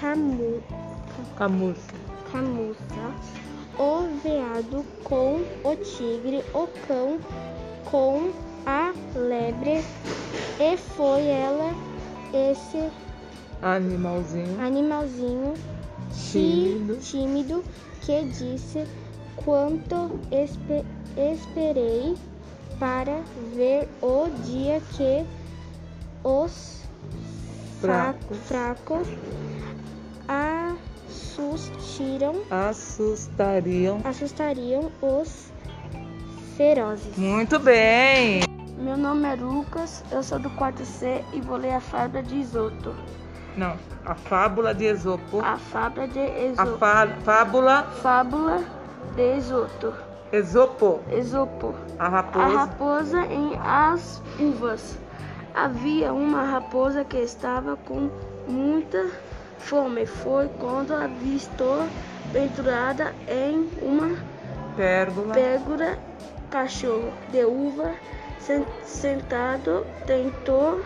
camu, 0.00 0.62
Camurça. 1.36 1.92
camuça, 2.32 3.14
o 3.78 4.20
veado 4.22 4.84
com 5.02 5.42
o 5.64 5.76
tigre, 5.76 6.42
o 6.54 6.66
cão 6.86 7.18
com 7.94 8.32
a 8.66 8.92
lebre, 9.14 9.84
e 10.58 10.76
foi 10.96 11.28
ela 11.28 11.72
esse 12.32 12.90
Animalzinho. 13.62 14.60
animalzinho 14.60 15.54
Tímido. 16.12 16.96
tímido 16.96 17.64
que 18.00 18.24
disse 18.24 18.84
quanto 19.36 20.10
espe- 20.32 20.84
esperei 21.16 22.16
para 22.80 23.22
ver 23.54 23.88
o 24.02 24.28
dia 24.42 24.80
que 24.96 25.24
os 26.24 26.82
fra- 27.80 28.12
Fracos. 28.48 29.06
fracos 29.06 29.08
assustiram, 31.06 32.42
assustariam, 32.50 34.00
assustariam 34.02 34.90
os 35.00 35.53
ferozes. 36.56 37.16
Muito 37.16 37.58
bem. 37.58 38.42
Meu 38.78 38.96
nome 38.96 39.26
é 39.28 39.34
Lucas, 39.34 40.04
eu 40.10 40.22
sou 40.22 40.38
do 40.38 40.50
quarto 40.50 40.84
C 40.84 41.24
e 41.32 41.40
vou 41.40 41.56
ler 41.56 41.74
a 41.74 41.80
fábula 41.80 42.22
de 42.22 42.36
Isoto. 42.36 42.94
Não, 43.56 43.76
a 44.04 44.14
fábula 44.14 44.74
de 44.74 44.84
Esopo. 44.84 45.40
A 45.40 45.56
fábula 45.56 46.08
de 46.08 46.18
A 46.18 46.38
Esopo. 46.46 46.78
fá- 46.78 47.08
fábula 47.24 47.82
Fábula 48.02 48.62
de 49.14 49.36
Esoto. 49.36 49.94
Esopo. 50.32 51.00
Esopo. 51.12 51.74
A 51.98 52.06
A 52.06 52.08
raposa. 52.08 52.56
raposa 52.58 53.20
em 53.26 53.52
as 53.62 54.20
uvas. 54.40 54.98
Havia 55.54 56.12
uma 56.12 56.42
raposa 56.44 57.04
que 57.04 57.18
estava 57.18 57.76
com 57.76 58.10
muita 58.48 59.06
fome. 59.58 60.04
Foi 60.04 60.48
quando 60.58 60.92
avistou 60.92 61.86
pendurada 62.32 63.14
em 63.28 63.70
uma 63.80 64.16
Pérgola. 64.76 65.32
pérgola 65.32 65.96
cachorro 66.54 67.12
de 67.32 67.44
uva 67.44 67.94
sen- 68.38 68.64
sentado 68.84 69.84
tentou 70.06 70.84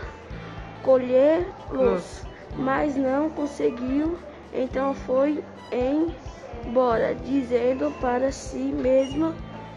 colher-los, 0.81 2.23
mas 2.57 2.95
não 2.95 3.29
conseguiu. 3.29 4.17
Então 4.51 4.95
foi 4.95 5.43
embora, 5.71 7.13
dizendo 7.13 7.91
para 8.01 8.31
si 8.31 8.57
mesmo: 8.57 9.35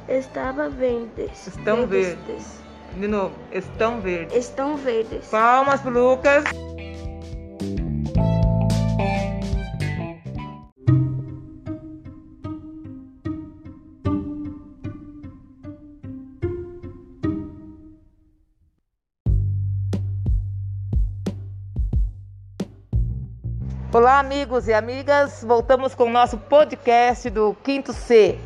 estava 0.08 0.70
verdes. 0.70 1.46
Estão 1.48 1.86
verdes. 1.86 2.62
De 2.96 3.06
novo, 3.06 3.34
estão 3.52 4.00
verdes. 4.00 4.34
Estão 4.34 4.76
verdes. 4.76 5.28
Palmas 5.28 5.82
pro 5.82 5.90
Lucas. 5.90 6.44
Olá, 24.12 24.20
amigos 24.20 24.68
e 24.68 24.74
amigas. 24.74 25.42
Voltamos 25.42 25.94
com 25.94 26.04
o 26.04 26.10
nosso 26.10 26.36
podcast 26.36 27.30
do 27.30 27.56
Quinto 27.64 27.94
C. 27.94 28.38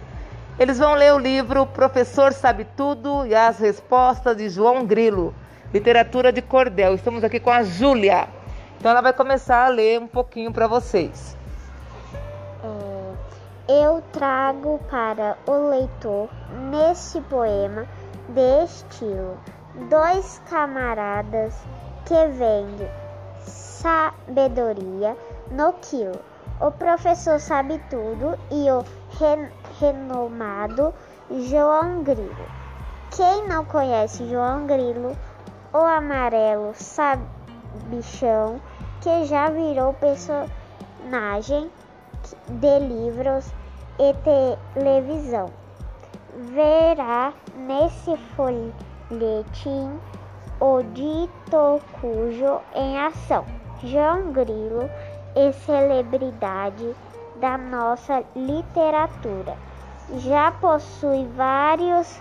Eles 0.60 0.78
vão 0.78 0.94
ler 0.94 1.12
o 1.12 1.18
livro 1.18 1.66
Professor 1.66 2.32
Sabe 2.32 2.64
Tudo 2.76 3.26
e 3.26 3.34
as 3.34 3.58
Respostas 3.58 4.36
de 4.36 4.48
João 4.48 4.86
Grilo, 4.86 5.34
Literatura 5.74 6.32
de 6.32 6.40
Cordel. 6.40 6.94
Estamos 6.94 7.24
aqui 7.24 7.40
com 7.40 7.50
a 7.50 7.64
Júlia. 7.64 8.28
Então 8.78 8.92
ela 8.92 9.00
vai 9.00 9.12
começar 9.12 9.66
a 9.66 9.68
ler 9.68 10.00
um 10.00 10.06
pouquinho 10.06 10.52
para 10.52 10.68
vocês. 10.68 11.36
Eu 13.68 14.00
trago 14.12 14.78
para 14.88 15.36
o 15.48 15.70
leitor, 15.70 16.28
neste 16.70 17.20
poema 17.22 17.88
de 18.28 18.64
estilo, 18.64 19.36
dois 19.90 20.40
camaradas 20.48 21.56
que 22.04 22.28
vendem 22.28 22.88
sabedoria 23.40 25.16
no 25.50 25.72
quilo. 25.74 26.20
O 26.60 26.70
professor 26.70 27.38
sabe 27.38 27.78
tudo 27.90 28.38
e 28.50 28.70
o 28.70 28.84
ren- 29.18 29.50
renomado 29.78 30.94
João 31.30 32.02
Grilo. 32.02 32.46
Quem 33.10 33.46
não 33.46 33.64
conhece 33.64 34.28
João 34.28 34.66
Grilo, 34.66 35.16
o 35.72 35.78
amarelo 35.78 36.72
sabichão, 36.74 38.60
que 39.00 39.24
já 39.26 39.50
virou 39.50 39.92
personagem 39.94 41.70
de 42.48 42.78
livros 42.78 43.52
e 43.98 44.14
televisão. 44.74 45.50
Verá 46.54 47.32
nesse 47.54 48.16
folhetim 48.34 50.00
o 50.60 50.82
dito 50.82 51.80
cujo 52.00 52.60
em 52.74 52.98
ação. 52.98 53.44
João 53.82 54.32
Grilo 54.32 54.88
é 55.36 55.52
celebridade 55.52 56.96
da 57.40 57.58
nossa 57.58 58.24
literatura. 58.34 59.54
Já 60.18 60.50
possui 60.52 61.28
vários 61.36 62.18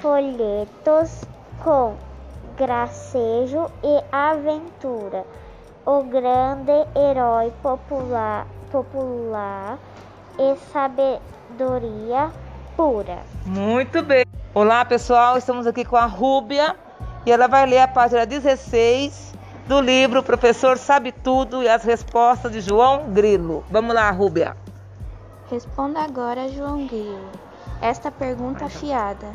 folhetos 0.00 1.22
com 1.62 1.94
gracejo 2.56 3.70
e 3.84 4.02
aventura. 4.10 5.24
O 5.84 6.02
grande 6.02 6.72
herói 6.96 7.52
popular, 7.62 8.46
popular 8.72 9.78
e 10.38 10.56
sabedoria 10.72 12.30
pura. 12.76 13.18
Muito 13.44 14.02
bem. 14.02 14.24
Olá, 14.54 14.84
pessoal. 14.84 15.36
Estamos 15.36 15.66
aqui 15.66 15.84
com 15.84 15.96
a 15.96 16.06
Rúbia 16.06 16.74
e 17.26 17.30
ela 17.30 17.46
vai 17.46 17.66
ler 17.66 17.80
a 17.80 17.88
página 17.88 18.24
16 18.24 19.35
do 19.66 19.80
livro 19.80 20.22
Professor 20.22 20.78
Sabe 20.78 21.10
Tudo 21.10 21.60
e 21.60 21.68
as 21.68 21.82
Respostas 21.82 22.52
de 22.52 22.60
João 22.60 23.10
Grilo. 23.10 23.64
Vamos 23.68 23.92
lá, 23.96 24.08
Rúbia. 24.12 24.56
Responda 25.50 26.00
agora, 26.00 26.48
João 26.48 26.86
Grilo, 26.86 27.32
esta 27.82 28.12
pergunta 28.12 28.66
afiada. 28.66 29.26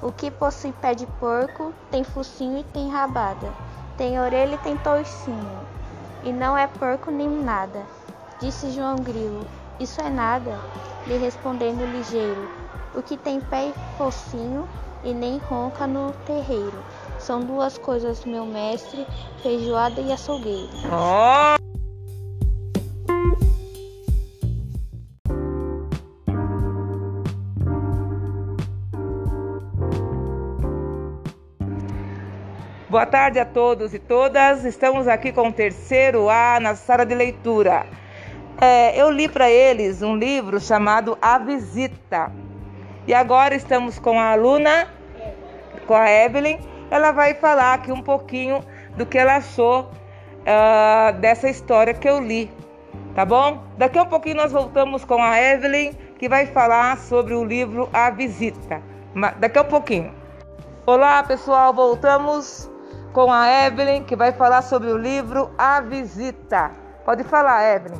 O 0.00 0.12
que 0.12 0.30
possui 0.30 0.72
pé 0.72 0.94
de 0.94 1.06
porco, 1.18 1.74
tem 1.90 2.04
focinho 2.04 2.58
e 2.58 2.64
tem 2.64 2.88
rabada, 2.88 3.52
tem 3.96 4.20
orelha 4.20 4.54
e 4.54 4.58
tem 4.58 4.76
toicinho, 4.76 5.58
e 6.22 6.32
não 6.32 6.56
é 6.56 6.68
porco 6.68 7.10
nem 7.10 7.28
nada. 7.28 7.82
Disse 8.38 8.70
João 8.70 8.96
Grilo, 8.96 9.44
isso 9.80 10.00
é 10.00 10.08
nada, 10.08 10.60
lhe 11.04 11.16
respondendo 11.16 11.84
ligeiro. 11.84 12.48
O 12.94 13.02
que 13.02 13.16
tem 13.16 13.40
pé 13.40 13.70
e 13.70 13.74
focinho 13.98 14.68
e 15.02 15.12
nem 15.12 15.38
ronca 15.38 15.84
no 15.84 16.12
terreiro. 16.26 16.78
São 17.24 17.40
duas 17.40 17.78
coisas, 17.78 18.22
meu 18.26 18.44
mestre, 18.44 19.06
feijoada 19.42 19.98
e 19.98 20.12
açougueiro. 20.12 20.68
Ó! 20.92 21.56
Boa 32.90 33.06
tarde 33.06 33.38
a 33.38 33.46
todos 33.46 33.94
e 33.94 33.98
todas. 33.98 34.66
Estamos 34.66 35.08
aqui 35.08 35.32
com 35.32 35.48
o 35.48 35.52
terceiro 35.52 36.28
A 36.28 36.60
na 36.60 36.74
sala 36.74 37.06
de 37.06 37.14
leitura. 37.14 37.86
É, 38.60 39.00
eu 39.00 39.10
li 39.10 39.30
para 39.30 39.50
eles 39.50 40.02
um 40.02 40.14
livro 40.14 40.60
chamado 40.60 41.16
A 41.22 41.38
Visita. 41.38 42.30
E 43.06 43.14
agora 43.14 43.54
estamos 43.54 43.98
com 43.98 44.20
a 44.20 44.32
aluna, 44.32 44.88
com 45.86 45.94
a 45.94 46.10
Evelyn. 46.10 46.73
Ela 46.90 47.12
vai 47.12 47.34
falar 47.34 47.74
aqui 47.74 47.90
um 47.92 48.02
pouquinho 48.02 48.60
do 48.96 49.04
que 49.06 49.18
ela 49.18 49.36
achou 49.36 49.90
ah, 50.46 51.12
dessa 51.20 51.48
história 51.48 51.94
que 51.94 52.08
eu 52.08 52.20
li, 52.20 52.50
tá 53.14 53.24
bom? 53.24 53.62
Daqui 53.76 53.98
a 53.98 54.02
um 54.02 54.06
pouquinho 54.06 54.36
nós 54.36 54.52
voltamos 54.52 55.04
com 55.04 55.22
a 55.22 55.40
Evelyn, 55.40 55.92
que 56.18 56.28
vai 56.28 56.46
falar 56.46 56.98
sobre 56.98 57.34
o 57.34 57.44
livro 57.44 57.88
A 57.92 58.10
Visita. 58.10 58.82
Daqui 59.38 59.58
a 59.58 59.62
um 59.62 59.66
pouquinho. 59.66 60.12
Olá, 60.86 61.22
pessoal, 61.22 61.72
voltamos 61.72 62.70
com 63.12 63.32
a 63.32 63.66
Evelyn, 63.66 64.04
que 64.04 64.14
vai 64.14 64.32
falar 64.32 64.62
sobre 64.62 64.88
o 64.88 64.98
livro 64.98 65.50
A 65.56 65.80
Visita. 65.80 66.72
Pode 67.04 67.24
falar, 67.24 67.74
Evelyn. 67.76 67.98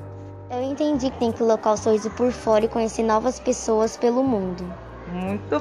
Eu 0.51 0.63
entendi 0.63 1.11
que 1.11 1.19
tem 1.19 1.33
que 1.33 1.39
colocar 1.39 1.73
o 1.73 1.77
sorriso 1.77 2.11
por 2.11 2.31
fora 2.31 2.65
e 2.65 2.69
conhecer 2.69 3.03
novas 3.03 3.41
pessoas 3.41 3.97
pelo 3.97 4.23
mundo. 4.23 4.65
Muito 5.09 5.59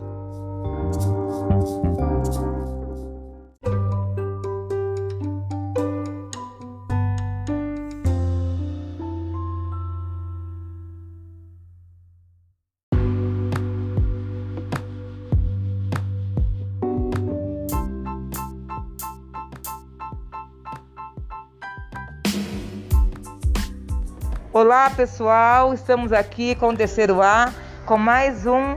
Olá, 24.65 24.89
pessoal. 24.89 25.73
Estamos 25.73 26.13
aqui 26.13 26.56
com 26.56 26.69
o 26.69 26.78
terceiro 26.78 27.21
A 27.21 27.52
com 27.86 27.97
mais 27.97 28.45
um 28.45 28.76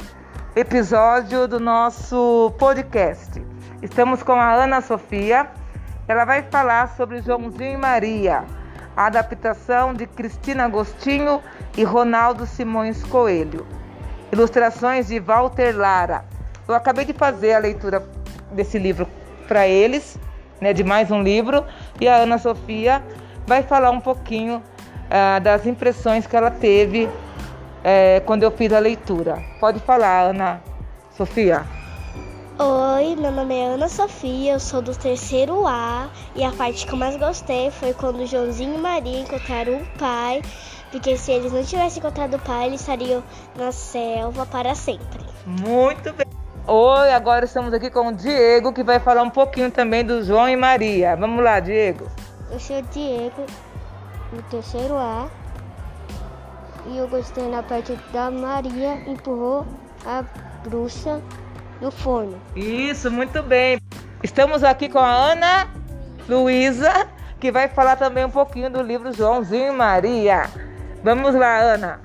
episódio 0.57 1.47
do 1.47 1.61
nosso 1.61 2.53
podcast. 2.59 3.41
Estamos 3.81 4.21
com 4.21 4.33
a 4.33 4.53
Ana 4.53 4.81
Sofia. 4.81 5.49
Ela 6.09 6.25
vai 6.25 6.43
falar 6.43 6.89
sobre 6.97 7.23
Joãozinho 7.23 7.75
e 7.75 7.77
Maria, 7.77 8.43
a 8.97 9.07
adaptação 9.07 9.95
de 9.95 10.09
Cristina 10.09 10.65
Agostinho 10.65 11.41
e 11.77 11.85
Ronaldo 11.85 12.47
Simões 12.47 13.05
Coelho. 13.05 13.65
Ilustrações 14.33 15.07
de 15.07 15.21
Walter 15.21 15.71
Lara. 15.71 16.25
Eu 16.67 16.75
acabei 16.75 17.05
de 17.05 17.13
fazer 17.13 17.53
a 17.53 17.61
leitura 17.61 18.05
desse 18.51 18.77
livro 18.77 19.07
para 19.47 19.69
eles, 19.69 20.19
né, 20.61 20.73
de 20.73 20.83
mais 20.83 21.13
um 21.13 21.23
livro, 21.23 21.65
e 22.01 22.09
a 22.09 22.17
Ana 22.17 22.39
Sofia 22.39 23.01
vai 23.47 23.63
falar 23.63 23.93
um 23.93 24.01
pouquinho 24.01 24.61
ah, 25.11 25.39
das 25.39 25.67
impressões 25.67 26.27
que 26.27 26.37
ela 26.37 26.51
teve 26.51 27.09
é, 27.85 28.21
quando 28.27 28.43
eu 28.43 28.51
fiz 28.51 28.73
a 28.73 28.79
leitura. 28.79 29.43
Pode 29.61 29.81
falar, 29.81 30.31
Ana 30.31 30.61
Sofia. 31.17 31.65
Oi, 32.59 33.15
meu 33.17 33.31
nome 33.31 33.55
é 33.55 33.67
Ana 33.67 33.87
Sofia, 33.87 34.55
eu 34.55 34.61
sou 34.61 34.81
do 34.81 34.97
terceiro 34.97 35.67
A 35.67 36.09
e 36.35 36.43
a 36.43 36.51
parte 36.51 36.87
que 36.87 36.93
eu 36.93 36.97
mais 36.97 37.15
gostei 37.17 37.71
foi 37.71 37.93
quando 37.93 38.25
Joãozinho 38.25 38.77
e 38.77 38.79
Maria 38.79 39.21
encontraram 39.21 39.75
o 39.75 39.87
pai, 39.99 40.41
porque 40.91 41.19
se 41.19 41.33
eles 41.33 41.53
não 41.53 41.63
tivessem 41.63 41.99
encontrado 41.99 42.35
o 42.35 42.39
pai, 42.39 42.69
eles 42.69 42.81
estariam 42.81 43.23
na 43.57 43.71
selva 43.73 44.47
para 44.47 44.75
sempre. 44.75 45.23
Muito 45.45 46.15
bem. 46.15 46.27
Oi, 46.67 47.13
agora 47.13 47.45
estamos 47.45 47.75
aqui 47.75 47.91
com 47.91 48.09
o 48.09 48.13
Diego, 48.13 48.73
que 48.73 48.83
vai 48.83 48.99
falar 48.99 49.23
um 49.23 49.31
pouquinho 49.31 49.71
também 49.71 50.03
do 50.03 50.25
João 50.25 50.49
e 50.49 50.57
Maria. 50.57 51.15
Vamos 51.15 51.45
lá, 51.45 51.61
Diego. 51.61 52.11
Eu 52.51 52.59
sou 52.59 52.79
o 52.79 52.83
Diego, 52.83 53.45
do 54.33 54.43
terceiro 54.51 54.95
A, 54.97 55.29
e 56.87 56.99
eu 56.99 57.09
gostei 57.09 57.49
na 57.49 57.63
parte 57.63 57.99
da 58.13 58.31
Maria 58.31 59.03
empurrou 59.09 59.67
a 60.05 60.23
bruxa 60.63 61.21
no 61.81 61.91
forno. 61.91 62.41
Isso, 62.55 63.11
muito 63.11 63.43
bem. 63.43 63.81
Estamos 64.23 64.63
aqui 64.63 64.89
com 64.89 64.99
a 64.99 65.11
Ana 65.11 65.69
Luísa, 66.29 67.09
que 67.41 67.51
vai 67.51 67.69
falar 67.69 67.97
também 67.97 68.25
um 68.25 68.31
pouquinho 68.31 68.71
do 68.71 68.83
livro 68.83 69.13
Joãozinho 69.13 69.73
e 69.73 69.77
Maria. 69.77 70.49
Vamos 71.03 71.35
lá, 71.35 71.59
Ana. 71.59 72.01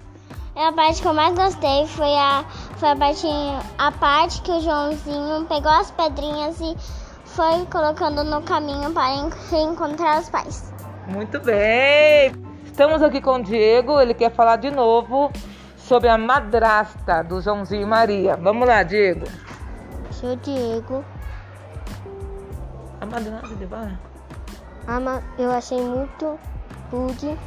A 0.56 0.72
parte 0.74 1.02
que 1.02 1.08
eu 1.08 1.14
mais 1.14 1.34
gostei 1.34 1.88
foi 1.88 2.14
a, 2.18 2.44
foi 2.78 2.90
a, 2.90 2.96
parte, 2.96 3.28
a 3.78 3.92
parte 3.92 4.42
que 4.42 4.52
o 4.52 4.60
Joãozinho 4.60 5.46
pegou 5.46 5.72
as 5.72 5.90
pedrinhas 5.92 6.60
e 6.60 6.76
foi 7.26 7.66
colocando 7.72 8.24
no 8.24 8.42
caminho 8.42 8.92
para 8.92 9.30
reencontrar 9.50 10.20
os 10.20 10.30
pais. 10.30 10.71
Muito 11.12 11.42
bem. 11.42 12.32
Estamos 12.66 13.04
aqui 13.04 13.20
com 13.20 13.36
o 13.36 13.44
Diego, 13.44 14.00
ele 14.00 14.14
quer 14.14 14.32
falar 14.32 14.56
de 14.56 14.72
novo 14.72 15.30
sobre 15.78 16.08
a 16.08 16.18
madrasta 16.18 17.22
do 17.22 17.42
Joãozinho 17.42 17.82
e 17.82 17.86
Maria. 17.86 18.38
Vamos 18.38 18.66
lá, 18.66 18.82
Diego. 18.82 19.26
Sou 20.10 20.38
Diego. 20.38 21.04
A 23.02 23.06
madrasta 23.06 23.56
de 23.56 23.66
Vara? 23.66 24.00
Eu 25.38 25.52
achei 25.52 25.82
muito 25.82 26.40
rude 26.90 27.38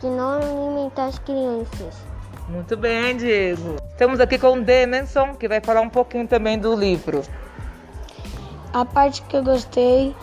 de 0.00 0.06
não 0.06 0.32
alimentar 0.32 1.06
as 1.06 1.18
crianças. 1.20 1.94
Muito 2.48 2.76
bem, 2.76 3.16
Diego. 3.16 3.76
Estamos 3.90 4.18
aqui 4.18 4.38
com 4.38 4.54
o 4.54 4.60
Demenson, 4.60 5.34
que 5.34 5.46
vai 5.46 5.60
falar 5.60 5.82
um 5.82 5.88
pouquinho 5.88 6.26
também 6.26 6.58
do 6.58 6.74
livro. 6.74 7.22
A 8.72 8.84
parte 8.84 9.22
que 9.22 9.36
eu 9.36 9.44
gostei 9.44 10.16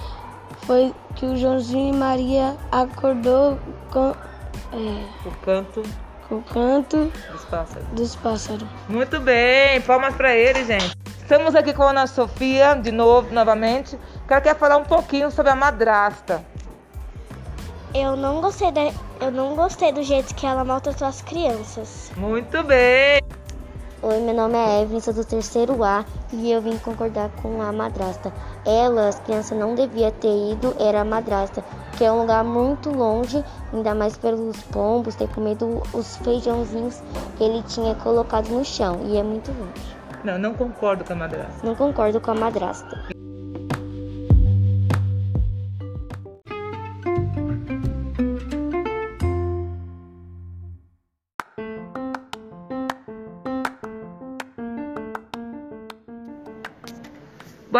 foi 0.65 0.93
que 1.15 1.25
o 1.25 1.35
Joãozinho 1.35 1.93
e 1.93 1.97
Maria 1.97 2.55
acordou 2.71 3.59
com 3.91 4.11
é, 4.73 5.27
o 5.27 5.31
canto 5.43 5.83
o 6.29 6.41
canto 6.41 7.11
dos 7.31 7.45
pássaros. 7.45 7.87
dos 7.89 8.15
pássaros. 8.15 8.67
Muito 8.87 9.19
bem, 9.19 9.81
palmas 9.81 10.15
para 10.15 10.33
ele, 10.33 10.63
gente. 10.63 10.95
Estamos 11.21 11.55
aqui 11.55 11.73
com 11.73 11.83
a 11.83 11.89
Ana 11.89 12.07
Sofia, 12.07 12.73
de 12.73 12.91
novo, 12.91 13.33
novamente, 13.33 13.97
que 14.27 14.33
ela 14.33 14.41
quer 14.41 14.55
falar 14.55 14.77
um 14.77 14.83
pouquinho 14.83 15.29
sobre 15.29 15.51
a 15.51 15.55
madrasta. 15.55 16.43
Eu 17.93 18.15
não 18.15 18.39
gostei, 18.39 18.71
de, 18.71 18.93
eu 19.19 19.31
não 19.31 19.55
gostei 19.55 19.91
do 19.91 20.01
jeito 20.01 20.33
que 20.33 20.45
ela 20.45 20.63
maltratou 20.63 21.07
as 21.07 21.21
crianças. 21.21 22.11
Muito 22.15 22.63
bem. 22.63 23.21
Oi, 24.03 24.19
meu 24.19 24.33
nome 24.33 24.55
é 24.57 24.81
Evelyn, 24.81 24.99
sou 24.99 25.13
do 25.13 25.23
terceiro 25.23 25.83
A 25.83 26.03
e 26.33 26.51
eu 26.51 26.59
vim 26.59 26.75
concordar 26.79 27.29
com 27.39 27.61
a 27.61 27.71
madrasta. 27.71 28.33
Ela, 28.65 29.09
as 29.09 29.19
crianças 29.19 29.55
não 29.55 29.75
devia 29.75 30.09
ter 30.09 30.53
ido, 30.53 30.75
era 30.79 31.01
a 31.01 31.05
madrasta, 31.05 31.63
que 31.95 32.03
é 32.03 32.11
um 32.11 32.21
lugar 32.21 32.43
muito 32.43 32.89
longe, 32.89 33.45
ainda 33.71 33.93
mais 33.93 34.17
pelos 34.17 34.59
pombos, 34.71 35.13
ter 35.13 35.27
comido 35.27 35.83
os 35.93 36.17
feijãozinhos 36.17 36.99
que 37.37 37.43
ele 37.43 37.61
tinha 37.67 37.93
colocado 37.93 38.49
no 38.49 38.65
chão, 38.65 39.01
e 39.05 39.17
é 39.17 39.21
muito 39.21 39.51
longe. 39.51 39.95
Não, 40.23 40.39
não 40.39 40.55
concordo 40.55 41.03
com 41.03 41.13
a 41.13 41.17
madrasta. 41.17 41.63
Não 41.63 41.75
concordo 41.75 42.19
com 42.19 42.31
a 42.31 42.35
madrasta. 42.35 42.97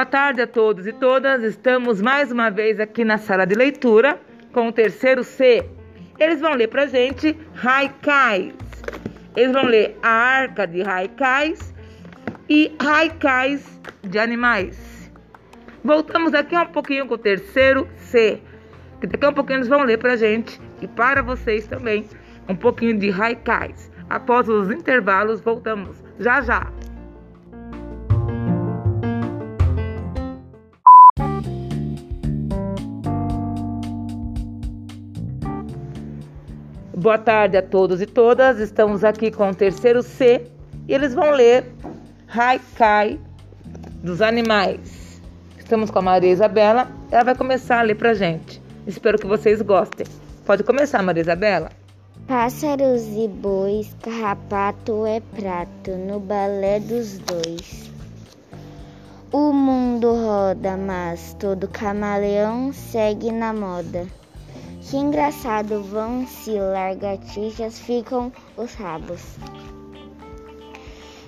Boa 0.01 0.09
tarde 0.09 0.41
a 0.41 0.47
todos 0.47 0.87
e 0.87 0.93
todas. 0.93 1.43
Estamos 1.43 2.01
mais 2.01 2.31
uma 2.31 2.49
vez 2.49 2.79
aqui 2.79 3.05
na 3.05 3.19
sala 3.19 3.45
de 3.45 3.53
leitura 3.53 4.19
com 4.51 4.67
o 4.67 4.71
terceiro 4.71 5.23
C. 5.23 5.63
Eles 6.17 6.41
vão 6.41 6.55
ler 6.55 6.69
pra 6.69 6.87
gente 6.87 7.37
Haikais. 7.63 8.55
Eles 9.35 9.53
vão 9.53 9.65
ler 9.65 9.95
a 10.01 10.09
arca 10.09 10.65
de 10.65 10.81
Haikais 10.81 11.71
e 12.49 12.75
Haikais 12.79 13.79
de 14.01 14.17
animais. 14.17 15.11
Voltamos 15.83 16.33
aqui 16.33 16.57
um 16.57 16.65
pouquinho 16.65 17.05
com 17.05 17.13
o 17.13 17.19
terceiro 17.19 17.87
C. 17.97 18.41
Que 18.99 19.05
daqui 19.05 19.23
a 19.23 19.29
um 19.29 19.33
pouquinho 19.33 19.57
eles 19.57 19.67
vão 19.67 19.83
ler 19.83 19.99
pra 19.99 20.15
gente 20.15 20.59
e 20.81 20.87
para 20.87 21.21
vocês 21.21 21.67
também 21.67 22.09
um 22.49 22.55
pouquinho 22.55 22.97
de 22.97 23.11
Haikais. 23.11 23.91
Após 24.09 24.49
os 24.49 24.71
intervalos, 24.71 25.41
voltamos 25.41 26.03
já 26.17 26.41
já. 26.41 26.71
Boa 37.01 37.17
tarde 37.17 37.57
a 37.57 37.63
todos 37.63 37.99
e 37.99 38.05
todas. 38.05 38.59
Estamos 38.59 39.03
aqui 39.03 39.31
com 39.31 39.49
o 39.49 39.55
terceiro 39.55 40.03
C 40.03 40.45
e 40.87 40.93
eles 40.93 41.15
vão 41.15 41.31
ler 41.31 41.65
Haikai 42.27 43.19
dos 44.03 44.21
animais. 44.21 45.19
Estamos 45.57 45.89
com 45.89 45.97
a 45.97 46.03
Maria 46.03 46.29
Isabela. 46.29 46.91
Ela 47.09 47.23
vai 47.23 47.33
começar 47.33 47.79
a 47.79 47.81
ler 47.81 47.95
pra 47.95 48.13
gente. 48.13 48.61
Espero 48.85 49.17
que 49.17 49.25
vocês 49.25 49.63
gostem. 49.63 50.05
Pode 50.45 50.63
começar, 50.63 51.01
Maria 51.01 51.21
Isabela. 51.21 51.71
Pássaros 52.27 53.01
e 53.17 53.27
bois, 53.27 53.95
carrapato 54.03 55.03
é 55.07 55.21
prato 55.35 55.89
no 55.97 56.19
balé 56.19 56.79
dos 56.79 57.17
dois. 57.17 57.91
O 59.31 59.51
mundo 59.51 60.13
roda, 60.13 60.77
mas 60.77 61.35
todo 61.39 61.67
camaleão 61.67 62.71
segue 62.71 63.31
na 63.31 63.51
moda. 63.51 64.20
Que 64.81 64.97
engraçado, 64.97 65.83
vão 65.83 66.25
se 66.25 66.51
largatijas 66.59 67.79
ficam 67.79 68.31
os 68.57 68.73
rabos. 68.73 69.21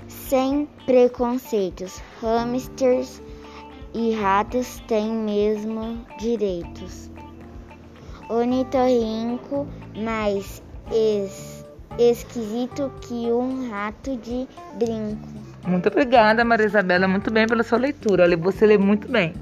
Sem 0.07 0.67
preconceitos, 0.85 2.01
hamsters 2.19 3.21
e 3.93 4.15
ratos 4.15 4.81
têm 4.87 5.11
mesmo 5.11 6.03
direitos. 6.19 7.11
Ornitorrinco 8.27 9.67
mais 9.95 10.63
es, 10.91 11.63
esquisito 11.99 12.91
que 13.01 13.31
um 13.31 13.69
rato 13.69 14.17
de 14.17 14.47
brinco. 14.79 15.27
Muito 15.67 15.87
obrigada, 15.89 16.43
Maria 16.43 16.65
Isabela, 16.65 17.07
muito 17.07 17.31
bem 17.31 17.47
pela 17.47 17.63
sua 17.63 17.77
leitura. 17.77 18.35
Você 18.35 18.65
lê 18.65 18.77
muito 18.77 19.07
bem. 19.07 19.33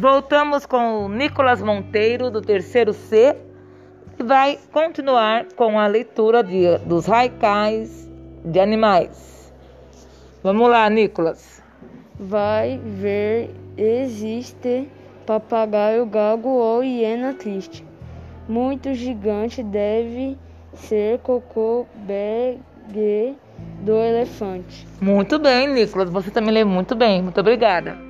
Voltamos 0.00 0.64
com 0.64 1.04
o 1.04 1.08
Nicolas 1.10 1.60
Monteiro, 1.60 2.30
do 2.30 2.40
terceiro 2.40 2.94
C, 2.94 3.36
e 4.18 4.22
vai 4.22 4.58
continuar 4.72 5.44
com 5.54 5.78
a 5.78 5.86
leitura 5.86 6.42
de, 6.42 6.78
dos 6.86 7.06
haikais 7.06 8.10
de 8.42 8.58
animais. 8.58 9.52
Vamos 10.42 10.70
lá, 10.70 10.88
Nicolas. 10.88 11.62
Vai 12.18 12.80
ver, 12.82 13.50
existe 13.76 14.88
papagaio 15.26 16.06
gago 16.06 16.48
ou 16.48 16.82
hiena 16.82 17.34
triste. 17.34 17.84
Muito 18.48 18.94
gigante 18.94 19.62
deve 19.62 20.38
ser 20.76 21.18
cocô 21.18 21.84
begue 21.94 23.36
do 23.82 23.96
elefante. 23.96 24.88
Muito 24.98 25.38
bem, 25.38 25.68
Nicolas. 25.68 26.08
Você 26.08 26.30
também 26.30 26.54
lê 26.54 26.64
muito 26.64 26.94
bem. 26.94 27.20
Muito 27.20 27.38
obrigada. 27.38 28.09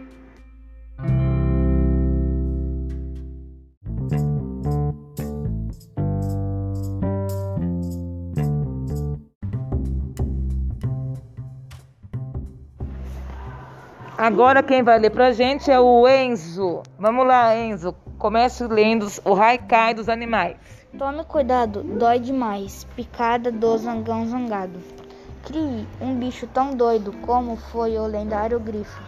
Agora 14.21 14.63
quem 14.63 14.83
vai 14.83 14.99
ler 14.99 15.09
pra 15.09 15.33
gente 15.33 15.71
é 15.71 15.81
o 15.81 16.07
Enzo. 16.07 16.83
Vamos 16.99 17.27
lá, 17.27 17.57
Enzo. 17.57 17.95
Comece 18.19 18.65
lendo 18.65 19.07
o 19.25 19.35
Haikai 19.35 19.95
dos 19.95 20.11
animais. 20.11 20.59
Tome 20.99 21.25
cuidado, 21.25 21.83
dói 21.83 22.19
demais. 22.19 22.87
Picada 22.95 23.51
do 23.51 23.79
zangão 23.79 24.27
zangado. 24.27 24.79
Crie 25.43 25.89
um 26.03 26.17
bicho 26.17 26.47
tão 26.49 26.75
doido 26.75 27.15
como 27.23 27.57
foi 27.57 27.97
o 27.97 28.07
lendário 28.07 28.61
grifo. 28.61 29.03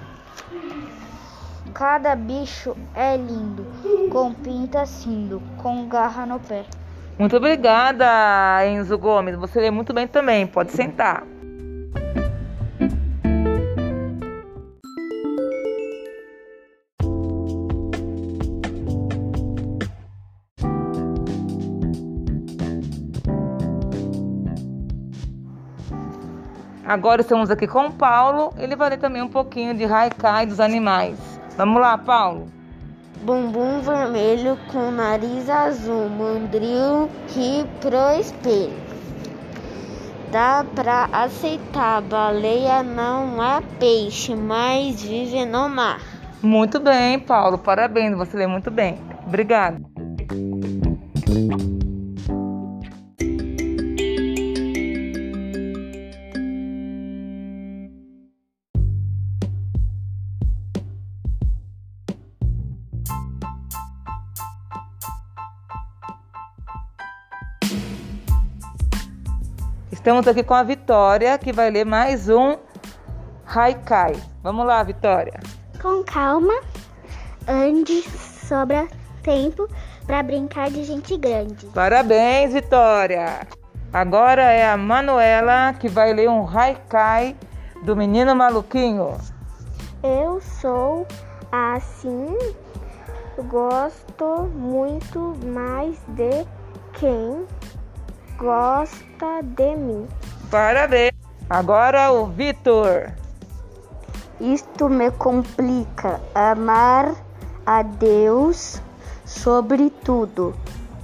Cada 1.74 2.16
bicho 2.16 2.74
é 2.94 3.14
lindo, 3.14 3.66
com 4.10 4.32
pinta 4.32 4.86
cindo, 4.86 5.42
com 5.58 5.88
garra 5.88 6.24
no 6.24 6.40
pé. 6.40 6.64
Muito 7.18 7.36
obrigada, 7.36 8.66
Enzo 8.66 8.96
Gomes. 8.96 9.36
Você 9.36 9.60
lê 9.60 9.70
muito 9.70 9.92
bem 9.92 10.08
também. 10.08 10.46
Pode 10.46 10.72
sentar. 10.72 11.22
Agora 26.92 27.22
estamos 27.22 27.50
aqui 27.50 27.66
com 27.66 27.86
o 27.86 27.90
Paulo. 27.90 28.52
Ele 28.58 28.76
vai 28.76 28.90
ler 28.90 28.98
também 28.98 29.22
um 29.22 29.28
pouquinho 29.28 29.72
de 29.72 29.82
Haikai 29.82 30.44
dos 30.44 30.60
animais. 30.60 31.16
Vamos 31.56 31.80
lá, 31.80 31.96
Paulo. 31.96 32.48
Bumbum 33.22 33.80
vermelho 33.80 34.58
com 34.70 34.90
nariz 34.90 35.48
azul, 35.48 36.10
mandril 36.10 37.08
que 37.28 37.64
pro 37.80 38.20
espelho. 38.20 38.74
Dá 40.30 40.66
pra 40.74 41.08
aceitar, 41.10 42.02
baleia 42.02 42.82
não 42.82 43.42
é 43.42 43.62
peixe, 43.80 44.34
mas 44.34 45.02
vive 45.02 45.46
no 45.46 45.70
mar. 45.70 45.98
Muito 46.42 46.78
bem, 46.78 47.18
Paulo, 47.18 47.56
parabéns, 47.56 48.14
você 48.14 48.36
lê 48.36 48.46
muito 48.46 48.70
bem. 48.70 48.98
Obrigado. 49.26 49.82
Estamos 70.02 70.26
aqui 70.26 70.42
com 70.42 70.52
a 70.52 70.64
Vitória, 70.64 71.38
que 71.38 71.52
vai 71.52 71.70
ler 71.70 71.86
mais 71.86 72.28
um 72.28 72.56
Haikai. 73.46 74.16
Vamos 74.42 74.66
lá, 74.66 74.82
Vitória. 74.82 75.38
Com 75.80 76.02
calma, 76.02 76.54
ande, 77.46 78.02
sobra 78.10 78.88
tempo 79.22 79.68
para 80.04 80.20
brincar 80.24 80.70
de 80.70 80.82
gente 80.82 81.16
grande. 81.16 81.66
Parabéns, 81.66 82.52
Vitória. 82.52 83.46
Agora 83.92 84.42
é 84.42 84.68
a 84.68 84.76
Manuela 84.76 85.72
que 85.74 85.86
vai 85.86 86.12
ler 86.12 86.28
um 86.28 86.48
Haikai 86.48 87.36
do 87.84 87.94
Menino 87.94 88.34
Maluquinho. 88.34 89.16
Eu 90.02 90.40
sou 90.40 91.06
assim, 91.52 92.36
gosto 93.46 94.50
muito 94.52 95.38
mais 95.46 95.96
de 96.08 96.44
quem 96.94 97.46
gosta 98.42 99.40
de 99.42 99.76
mim. 99.76 100.08
Parabéns! 100.50 101.12
Agora 101.48 102.10
o 102.10 102.26
Vitor. 102.26 103.12
Isto 104.40 104.88
me 104.88 105.12
complica. 105.12 106.20
Amar 106.34 107.14
a 107.64 107.82
Deus 107.82 108.82
sobre 109.24 109.90
tudo. 109.90 110.54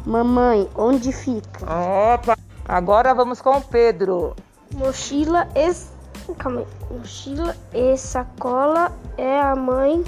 Mamãe, 0.04 0.68
onde 0.74 1.12
fica? 1.12 1.64
Opa! 1.64 2.36
Agora 2.66 3.14
vamos 3.14 3.40
com 3.40 3.56
o 3.56 3.62
Pedro. 3.62 4.34
Mochila 4.74 5.48
e 5.54 6.34
Calma 6.34 6.60
aí. 6.60 6.66
Mochila 6.90 7.56
e 7.72 7.96
sacola 7.96 8.92
é 9.16 9.40
a 9.40 9.54
mãe 9.54 10.04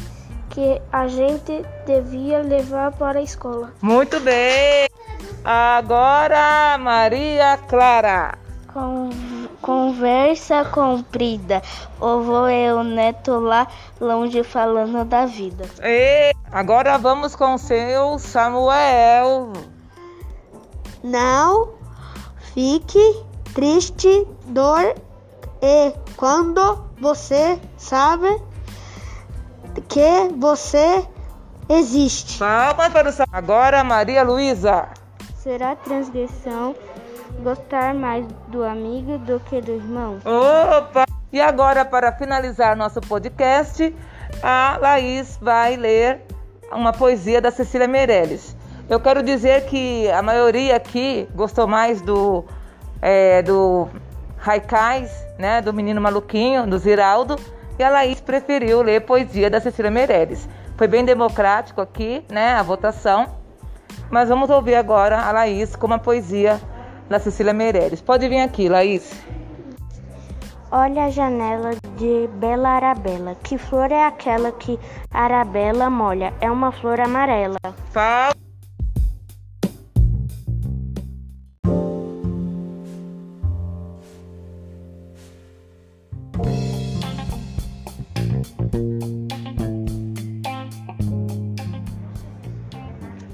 que 0.51 0.81
a 0.93 1.07
gente 1.09 1.65
devia 1.87 2.41
levar 2.41 2.93
para 2.93 3.19
a 3.19 3.23
escola. 3.23 3.73
Muito 3.81 4.21
bem! 4.21 4.89
Agora, 5.45 6.77
Maria 6.79 7.59
Clara. 7.69 8.39
Com, 8.73 9.11
conversa 9.63 10.65
comprida. 10.67 11.63
Ou 11.99 12.23
vou 12.23 12.49
eu, 12.49 12.85
neto, 12.85 13.39
lá 13.39 13.67
longe 14.01 14.45
falando 14.45 15.05
da 15.05 15.27
vida. 15.27 15.65
E 15.83 16.33
agora 16.53 16.99
vamos 16.99 17.35
com 17.35 17.55
o 17.55 17.59
seu 17.59 18.19
Samuel. 18.19 19.53
Não 21.03 21.71
fique 22.55 23.25
triste, 23.55 24.27
dor 24.47 24.95
e 25.63 25.93
quando 26.17 26.85
você 27.01 27.59
sabe 27.77 28.41
que 29.89 30.35
você 30.37 31.07
existe. 31.69 32.39
Palmas 32.39 32.93
para 32.93 33.11
o 33.11 33.13
Agora, 33.33 33.85
Maria 33.85 34.23
Luísa. 34.23 34.89
Será 35.37 35.77
transgressão 35.77 36.75
gostar 37.43 37.95
mais 37.95 38.27
do 38.49 38.65
amigo 38.65 39.19
do 39.19 39.41
que 39.41 39.61
do 39.61 39.73
irmão? 39.73 40.19
Opa! 40.25 41.07
E 41.33 41.41
agora, 41.41 41.85
para 41.85 42.13
finalizar 42.13 42.77
nosso 42.77 43.01
podcast, 43.01 43.95
a 44.43 44.79
Laís 44.81 45.39
vai 45.41 45.77
ler 45.77 46.23
uma 46.73 46.93
poesia 46.93 47.41
da 47.41 47.51
Cecília 47.51 47.87
Meirelles. 47.87 48.57
Eu 48.89 48.99
quero 48.99 49.23
dizer 49.23 49.67
que 49.67 50.11
a 50.11 50.21
maioria 50.21 50.77
aqui 50.77 51.29
gostou 51.35 51.69
mais 51.69 52.03
do, 52.03 52.45
é, 53.01 53.41
do 53.43 53.89
Haikais, 54.45 55.11
né, 55.39 55.63
do 55.63 55.73
Menino 55.73 56.01
Maluquinho, 56.01 56.67
do 56.67 56.77
Ziraldo, 56.77 57.37
e 57.81 57.83
a 57.83 57.89
Laís 57.89 58.21
preferiu 58.21 58.83
ler 58.83 59.01
poesia 59.01 59.49
da 59.49 59.59
Cecília 59.59 59.91
Meirelles. 59.91 60.47
Foi 60.77 60.87
bem 60.87 61.03
democrático 61.03 61.81
aqui, 61.81 62.23
né, 62.31 62.53
a 62.53 62.63
votação. 62.63 63.27
Mas 64.11 64.29
vamos 64.29 64.51
ouvir 64.51 64.75
agora 64.75 65.19
a 65.19 65.33
Laís 65.33 65.75
com 65.75 65.87
uma 65.87 65.99
poesia 65.99 66.61
da 67.09 67.19
Cecília 67.19 67.55
Meireles. 67.55 68.03
Pode 68.03 68.29
vir 68.29 68.41
aqui, 68.41 68.69
Laís. 68.69 69.11
Olha 70.71 71.07
a 71.07 71.11
janela 71.11 71.71
de 71.97 72.29
Bela 72.35 72.69
Arabella. 72.69 73.35
Que 73.43 73.57
flor 73.57 73.91
é 73.91 74.05
aquela 74.05 74.53
que 74.53 74.79
Arabella 75.11 75.89
molha? 75.89 76.35
É 76.41 76.51
uma 76.51 76.71
flor 76.71 77.01
amarela. 77.01 77.57
Fala. 77.91 78.40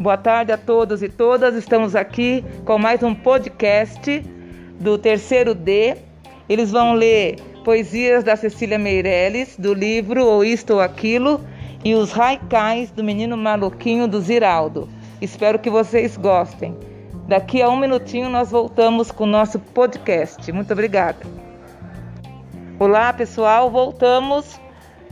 Boa 0.07 0.17
tarde 0.17 0.53
a 0.53 0.57
todos 0.57 1.03
e 1.03 1.09
todas. 1.09 1.57
Estamos 1.57 1.97
aqui 1.97 2.45
com 2.65 2.79
mais 2.79 3.03
um 3.03 3.13
podcast 3.13 4.25
do 4.79 4.97
terceiro 4.97 5.53
D. 5.53 5.97
Eles 6.49 6.71
vão 6.71 6.95
ler 6.95 7.41
poesias 7.65 8.23
da 8.23 8.37
Cecília 8.37 8.79
Meirelles, 8.79 9.57
do 9.59 9.75
livro 9.75 10.25
Ou 10.25 10.45
Isto 10.45 10.75
ou 10.75 10.81
Aquilo, 10.81 11.41
e 11.85 11.97
os 11.97 12.17
haikais 12.17 12.93
do 12.93 13.03
Menino 13.03 13.37
Maluquinho 13.37 14.07
do 14.07 14.21
Ziraldo. 14.21 14.89
Espero 15.21 15.59
que 15.59 15.69
vocês 15.69 16.17
gostem. 16.17 16.79
Daqui 17.27 17.61
a 17.61 17.69
um 17.69 17.77
minutinho 17.77 18.29
nós 18.29 18.53
voltamos 18.53 19.11
com 19.11 19.25
o 19.25 19.27
nosso 19.27 19.59
podcast. 19.59 20.53
Muito 20.53 20.73
obrigada. 20.73 21.19
Olá, 22.79 23.13
pessoal. 23.13 23.69
Voltamos 23.73 24.61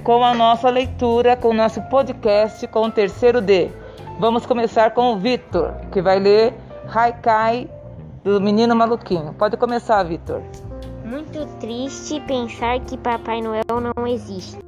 com 0.04 0.22
a 0.22 0.32
nossa 0.32 0.70
leitura, 0.70 1.34
com 1.34 1.48
o 1.48 1.52
nosso 1.52 1.82
podcast 1.82 2.64
com 2.68 2.82
o 2.82 2.92
terceiro 2.92 3.40
D. 3.40 3.82
Vamos 4.18 4.46
começar 4.46 4.92
com 4.92 5.12
o 5.12 5.18
Vitor, 5.18 5.74
que 5.90 6.00
vai 6.00 6.20
ler 6.20 6.54
Haikai 6.92 7.68
do 8.22 8.40
Menino 8.40 8.74
Maluquinho. 8.74 9.34
Pode 9.34 9.56
começar, 9.56 10.02
Vitor. 10.04 10.40
Muito 11.04 11.44
triste 11.58 12.20
pensar 12.20 12.78
que 12.80 12.96
Papai 12.96 13.42
Noel 13.42 13.64
não 13.68 14.06
existe. 14.06 14.63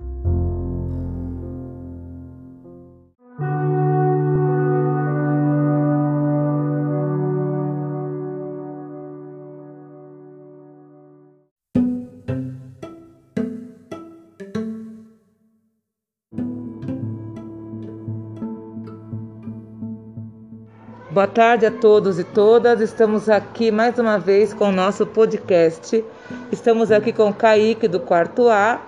Boa 21.17 21.27
tarde 21.27 21.65
a 21.65 21.71
todos 21.71 22.19
e 22.19 22.25
todas. 22.25 22.79
Estamos 22.79 23.31
aqui 23.31 23.71
mais 23.71 23.99
uma 23.99 24.19
vez 24.19 24.53
com 24.53 24.69
o 24.69 24.71
nosso 24.71 25.07
podcast. 25.07 26.05
Estamos 26.53 26.93
aqui 26.93 27.11
com 27.11 27.31
o 27.31 27.33
Kaique 27.33 27.89
do 27.89 27.99
quarto 27.99 28.51
A. 28.51 28.83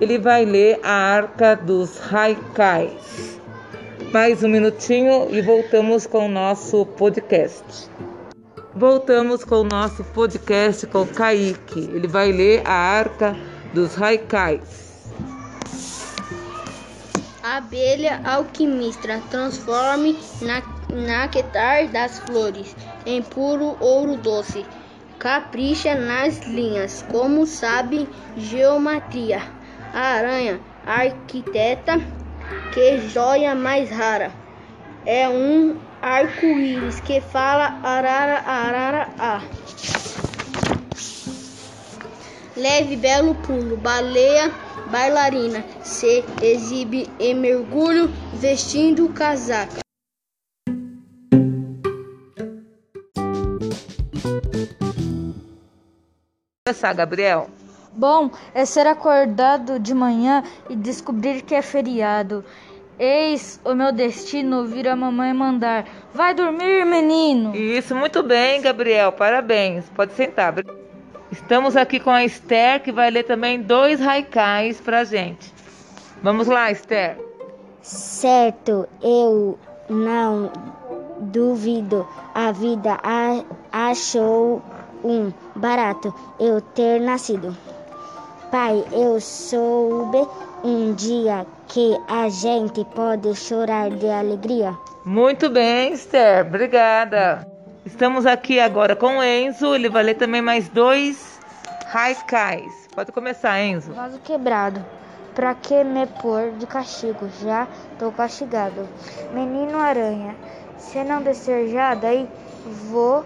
Ele 0.00 0.16
vai 0.16 0.44
ler 0.44 0.78
a 0.80 0.92
Arca 0.92 1.56
dos 1.56 2.00
Haikais. 2.00 3.40
mais 4.12 4.44
um 4.44 4.48
minutinho 4.48 5.26
e 5.34 5.42
voltamos 5.42 6.06
com 6.06 6.26
o 6.26 6.30
nosso 6.30 6.86
podcast. 6.86 7.90
Voltamos 8.76 9.42
com 9.42 9.56
o 9.56 9.64
nosso 9.64 10.04
podcast 10.04 10.86
com 10.86 11.02
o 11.02 11.06
Kaique. 11.08 11.90
Ele 11.92 12.06
vai 12.06 12.30
ler 12.30 12.62
a 12.64 12.72
Arca 12.72 13.36
dos 13.74 14.00
Haikais. 14.00 14.92
Abelha 17.42 18.20
alquimista, 18.24 19.20
transforme 19.28 20.16
na, 20.40 20.62
na 20.92 21.26
nectar 21.26 21.88
das 21.88 22.18
flores 22.20 22.76
em 23.06 23.22
puro 23.22 23.76
ouro 23.80 24.16
doce. 24.16 24.64
Capricha 25.18 25.94
nas 25.94 26.40
linhas, 26.40 27.04
como 27.10 27.46
sabe 27.46 28.08
geometria. 28.36 29.42
A 29.94 30.00
aranha, 30.00 30.60
arquiteta, 30.86 32.00
que 32.72 33.08
joia 33.08 33.54
mais 33.54 33.90
rara. 33.90 34.32
É 35.06 35.28
um 35.28 35.76
arco-íris 36.00 37.00
que 37.00 37.20
fala 37.20 37.78
arara, 37.82 38.38
arara, 38.40 39.08
a. 39.18 39.42
Leve 42.56 42.96
belo 42.96 43.34
pulo, 43.34 43.76
baleia 43.76 44.52
bailarina, 44.92 45.64
se 45.82 46.22
exibe 46.42 47.08
em 47.18 47.34
mergulho 47.34 48.08
vestindo 48.34 49.08
casaca. 49.08 49.80
Começar, 56.72 56.94
Gabriel. 56.94 57.50
Bom, 57.94 58.30
é 58.54 58.64
ser 58.64 58.86
acordado 58.86 59.78
de 59.78 59.92
manhã 59.92 60.42
e 60.70 60.74
descobrir 60.74 61.42
que 61.42 61.54
é 61.54 61.60
feriado. 61.60 62.42
Eis 62.98 63.60
o 63.62 63.74
meu 63.74 63.92
destino 63.92 64.60
ouvir 64.60 64.88
a 64.88 64.96
mamãe 64.96 65.34
mandar: 65.34 65.84
Vai 66.14 66.32
dormir, 66.32 66.86
menino! 66.86 67.54
Isso, 67.54 67.94
muito 67.94 68.22
bem, 68.22 68.62
Gabriel, 68.62 69.12
parabéns. 69.12 69.84
Pode 69.90 70.14
sentar. 70.14 70.54
Estamos 71.30 71.76
aqui 71.76 72.00
com 72.00 72.08
a 72.08 72.24
Esther, 72.24 72.82
que 72.82 72.90
vai 72.90 73.10
ler 73.10 73.24
também 73.24 73.60
dois 73.60 74.00
haikais 74.00 74.80
pra 74.80 75.04
gente. 75.04 75.52
Vamos 76.22 76.46
lá, 76.46 76.70
Esther. 76.70 77.18
Certo, 77.82 78.88
eu 79.02 79.58
não 79.90 80.50
duvido. 81.20 82.08
A 82.34 82.50
vida 82.50 82.98
achou 83.70 84.62
um 85.04 85.32
barato 85.54 86.14
eu 86.38 86.60
ter 86.60 87.00
nascido. 87.00 87.56
Pai, 88.50 88.84
eu 88.92 89.20
soube 89.20 90.26
um 90.62 90.92
dia 90.94 91.46
que 91.68 91.98
a 92.08 92.28
gente 92.28 92.84
pode 92.94 93.34
chorar 93.34 93.90
de 93.90 94.08
alegria. 94.08 94.76
Muito 95.04 95.48
bem, 95.48 95.92
Esther. 95.92 96.46
Obrigada. 96.46 97.46
Estamos 97.84 98.26
aqui 98.26 98.60
agora 98.60 98.94
com 98.94 99.18
o 99.18 99.22
Enzo. 99.22 99.74
Ele 99.74 99.88
vai 99.88 100.02
ler 100.02 100.14
também 100.14 100.42
mais 100.42 100.68
dois 100.68 101.40
haikais. 101.92 102.88
Pode 102.94 103.10
começar, 103.10 103.60
Enzo. 103.60 103.92
Vaso 103.92 104.18
quebrado. 104.18 104.84
Pra 105.34 105.54
que 105.54 105.82
me 105.82 106.06
pôr 106.06 106.52
de 106.52 106.66
castigo? 106.66 107.26
Já 107.42 107.66
tô 107.98 108.12
castigado. 108.12 108.86
Menino 109.32 109.78
aranha, 109.78 110.36
se 110.76 111.02
não 111.02 111.22
descer 111.22 111.68
já, 111.68 111.94
daí 111.94 112.28
vou 112.90 113.24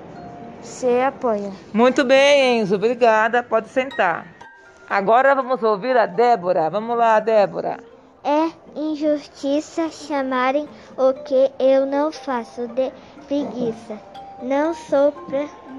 você 0.66 1.00
apoia. 1.07 1.50
Muito 1.72 2.05
bem, 2.05 2.61
Enzo. 2.61 2.74
Obrigada. 2.74 3.42
Pode 3.42 3.68
sentar. 3.68 4.26
Agora 4.88 5.35
vamos 5.35 5.62
ouvir 5.62 5.96
a 5.96 6.07
Débora. 6.07 6.68
Vamos 6.68 6.96
lá, 6.96 7.18
Débora. 7.20 7.79
É 8.24 8.50
injustiça 8.79 9.88
chamarem 9.88 10.68
o 10.96 11.12
que 11.24 11.50
eu 11.59 11.87
não 11.87 12.11
faço 12.11 12.66
de 12.68 12.92
preguiça. 13.26 13.98
Não 14.42 14.74
sou 14.74 15.12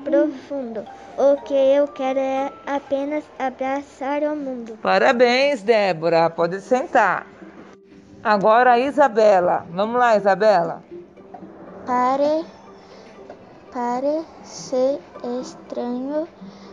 profundo. 0.03 0.85
O 1.17 1.41
que 1.41 1.53
eu 1.53 1.87
quero 1.89 2.19
é 2.19 2.51
apenas 2.65 3.23
abraçar 3.37 4.23
o 4.23 4.35
mundo. 4.35 4.77
Parabéns, 4.81 5.61
Débora. 5.61 6.29
Pode 6.29 6.61
sentar. 6.61 7.27
Agora 8.23 8.73
a 8.73 8.79
Isabela. 8.79 9.65
Vamos 9.71 9.97
lá, 9.97 10.15
Isabela. 10.15 10.83
Pare 11.85 12.45
Parece 13.77 14.97
estranho 15.39 16.27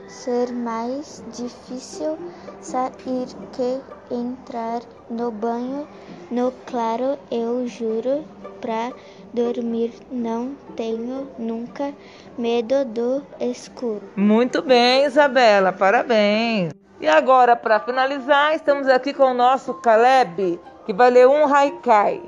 ser 0.08 0.50
mais 0.54 1.22
difícil 1.36 2.16
sair 2.62 3.26
que 3.52 3.78
entrar 4.10 4.80
no 5.10 5.30
banho. 5.30 5.86
No 6.30 6.50
claro, 6.64 7.18
eu 7.30 7.66
juro, 7.66 8.24
pra 8.58 8.90
dormir 9.34 9.92
não 10.10 10.56
tenho 10.76 11.28
nunca 11.38 11.92
medo 12.38 12.86
do 12.86 13.22
escuro. 13.38 14.00
Muito 14.16 14.62
bem, 14.62 15.04
Isabela, 15.04 15.74
parabéns. 15.74 16.72
E 16.98 17.06
agora, 17.06 17.54
para 17.54 17.80
finalizar, 17.80 18.54
estamos 18.54 18.88
aqui 18.88 19.12
com 19.12 19.24
o 19.24 19.34
nosso 19.34 19.74
Caleb, 19.74 20.58
que 20.86 20.94
vai 20.94 21.10
ler 21.10 21.28
um 21.28 21.54
haikai. 21.54 22.22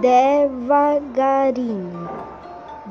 Devagarinho 0.00 2.09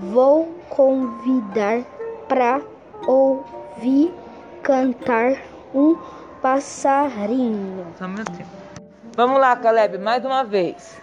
vou 0.02 0.56
convidar 0.70 1.82
para 2.28 2.62
ouvir 3.06 4.14
cantar 4.64 5.34
um 5.74 5.98
passarinho. 6.42 7.88
Vamos 9.16 9.40
lá, 9.40 9.56
Caleb, 9.56 9.98
mais 9.98 10.24
uma 10.26 10.44
vez. 10.44 11.00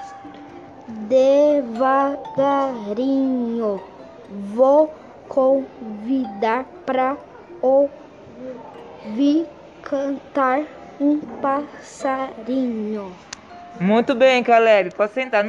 Devagarinho 0.89 2.27
vou 4.29 4.93
convidar 5.29 6.65
para 6.85 7.17
ouvir 7.61 9.47
cantar 9.83 10.63
um 11.01 11.19
passarinho. 11.41 13.13
Muito 13.81 14.15
bem, 14.15 14.43
Caleb, 14.43 14.95
pode 14.95 15.13
sentar. 15.13 15.45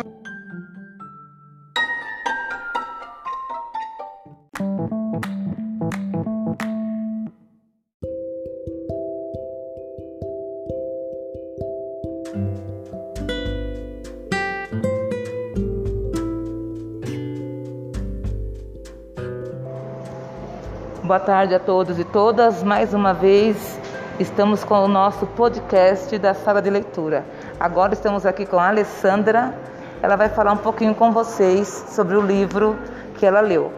Boa 21.08 21.22
tarde 21.22 21.56
a 21.56 21.60
todos 21.60 21.98
e 21.98 22.04
todas. 22.04 22.62
Mais 22.62 22.94
uma 22.94 23.14
vez 23.14 23.80
estamos 24.20 24.66
com 24.66 24.84
o 24.84 24.90
nosso 24.90 25.26
podcast 25.26 26.18
da 26.18 26.34
sala 26.34 26.62
de 26.62 26.70
leitura. 26.70 27.24
Agora 27.58 27.94
estamos 27.94 28.26
aqui 28.26 28.46
com 28.46 28.60
a 28.60 28.68
Alessandra. 28.68 29.56
Ela 30.02 30.18
vai 30.18 30.28
falar 30.28 30.52
um 30.52 30.58
pouquinho 30.58 30.94
com 30.94 31.14
vocês 31.14 31.86
sobre 31.88 32.18
o 32.18 32.22
livro 32.22 32.78
que 33.18 33.26
ela 33.26 33.40
leu. 33.40 33.72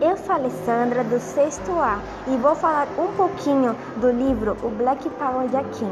Eu 0.00 0.16
sou 0.18 0.36
a 0.36 0.38
Alessandra 0.38 1.02
do 1.02 1.18
sexto 1.18 1.72
A 1.72 1.98
e 2.28 2.36
vou 2.36 2.54
falar 2.54 2.86
um 2.96 3.08
pouquinho 3.16 3.74
do 3.96 4.08
livro 4.08 4.56
O 4.62 4.68
Black 4.68 5.10
Power 5.10 5.48
de 5.48 5.56
Akin. 5.56 5.90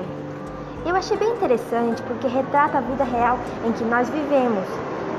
Eu 0.86 0.94
achei 0.94 1.16
bem 1.16 1.32
interessante 1.32 2.00
porque 2.02 2.28
retrata 2.28 2.78
a 2.78 2.80
vida 2.80 3.02
real 3.02 3.36
em 3.66 3.72
que 3.72 3.82
nós 3.82 4.08
vivemos. 4.08 4.64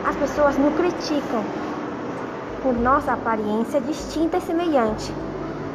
As 0.08 0.15
pessoas 0.15 0.58
nos 0.58 0.73
criticam, 0.75 1.43
por 2.61 2.73
nossa 2.73 3.13
aparência 3.13 3.81
distinta 3.81 4.37
e 4.37 4.41
semelhante. 4.41 5.13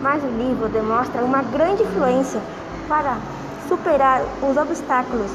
Mas 0.00 0.22
o 0.22 0.28
livro 0.28 0.68
demonstra 0.68 1.22
uma 1.24 1.42
grande 1.42 1.82
influência 1.82 2.40
para 2.88 3.16
superar 3.68 4.22
os 4.42 4.56
obstáculos 4.56 5.30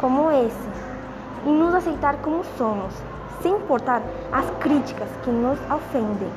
como 0.00 0.30
esse 0.30 0.68
e 1.46 1.48
nos 1.48 1.74
aceitar 1.74 2.16
como 2.16 2.44
somos, 2.56 2.92
sem 3.42 3.52
importar 3.52 4.02
as 4.32 4.44
críticas 4.60 5.08
que 5.22 5.30
nos 5.30 5.58
ofendem. 5.70 6.28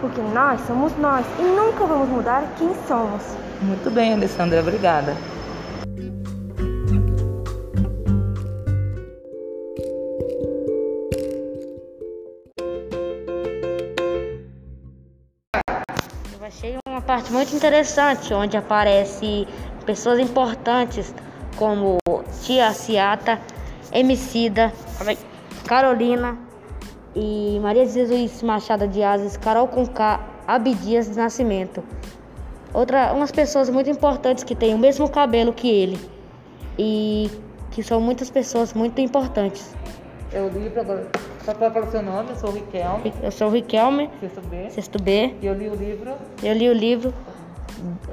Porque 0.00 0.20
nós 0.20 0.60
somos 0.66 0.96
nós 0.98 1.24
e 1.38 1.42
nunca 1.42 1.84
vamos 1.84 2.08
mudar 2.08 2.44
quem 2.56 2.70
somos. 2.86 3.22
Muito 3.60 3.90
bem, 3.90 4.14
Alessandra, 4.14 4.60
obrigada. 4.60 5.16
Parte 17.08 17.32
muito 17.32 17.56
interessante, 17.56 18.34
onde 18.34 18.54
aparece 18.54 19.48
pessoas 19.86 20.18
importantes 20.18 21.14
como 21.56 21.96
Tia 22.42 22.70
Ciata, 22.74 23.40
Emicida, 23.90 24.70
Carolina 25.66 26.36
e 27.16 27.58
Maria 27.62 27.86
Jesus 27.86 28.42
Machado 28.42 28.86
de 28.86 29.02
Asas, 29.02 29.38
Carol 29.38 29.66
Conká, 29.68 30.20
Abdias 30.46 31.08
de 31.08 31.16
Nascimento. 31.16 31.82
Outra, 32.74 33.14
umas 33.14 33.32
pessoas 33.32 33.70
muito 33.70 33.88
importantes 33.88 34.44
que 34.44 34.54
têm 34.54 34.74
o 34.74 34.78
mesmo 34.78 35.08
cabelo 35.08 35.54
que 35.54 35.66
ele. 35.66 35.98
E 36.78 37.30
que 37.70 37.82
são 37.82 38.02
muitas 38.02 38.28
pessoas 38.28 38.74
muito 38.74 39.00
importantes. 39.00 39.74
O 40.32 40.58
livro 40.58 40.80
agora. 40.80 41.06
Só 41.44 41.54
para 41.54 41.70
falar 41.70 41.86
seu 41.86 42.02
nome, 42.02 42.30
eu 42.30 42.36
sou 42.36 42.50
o 42.50 42.52
Riquelme. 42.52 43.14
Eu 43.22 43.30
sou 43.30 43.48
o 43.48 43.50
Riquelme. 43.50 44.10
Sexto 44.20 44.40
B. 44.42 44.70
Sexto 44.70 45.02
B. 45.02 45.34
E 45.40 45.46
eu 45.46 45.54
li 45.54 45.68
o 45.68 45.74
livro. 45.74 46.12
Eu 46.42 46.52
li 46.54 46.68
o 46.68 46.74
livro 46.74 47.14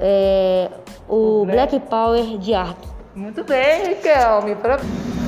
é, 0.00 0.70
o, 1.08 1.42
o 1.42 1.44
Black... 1.44 1.70
Black 1.70 1.90
Power 1.90 2.38
de 2.38 2.54
Arte. 2.54 2.88
Muito 3.14 3.44
bem, 3.44 3.88
Riquelme. 3.88 4.54
Parabéns. 4.56 5.25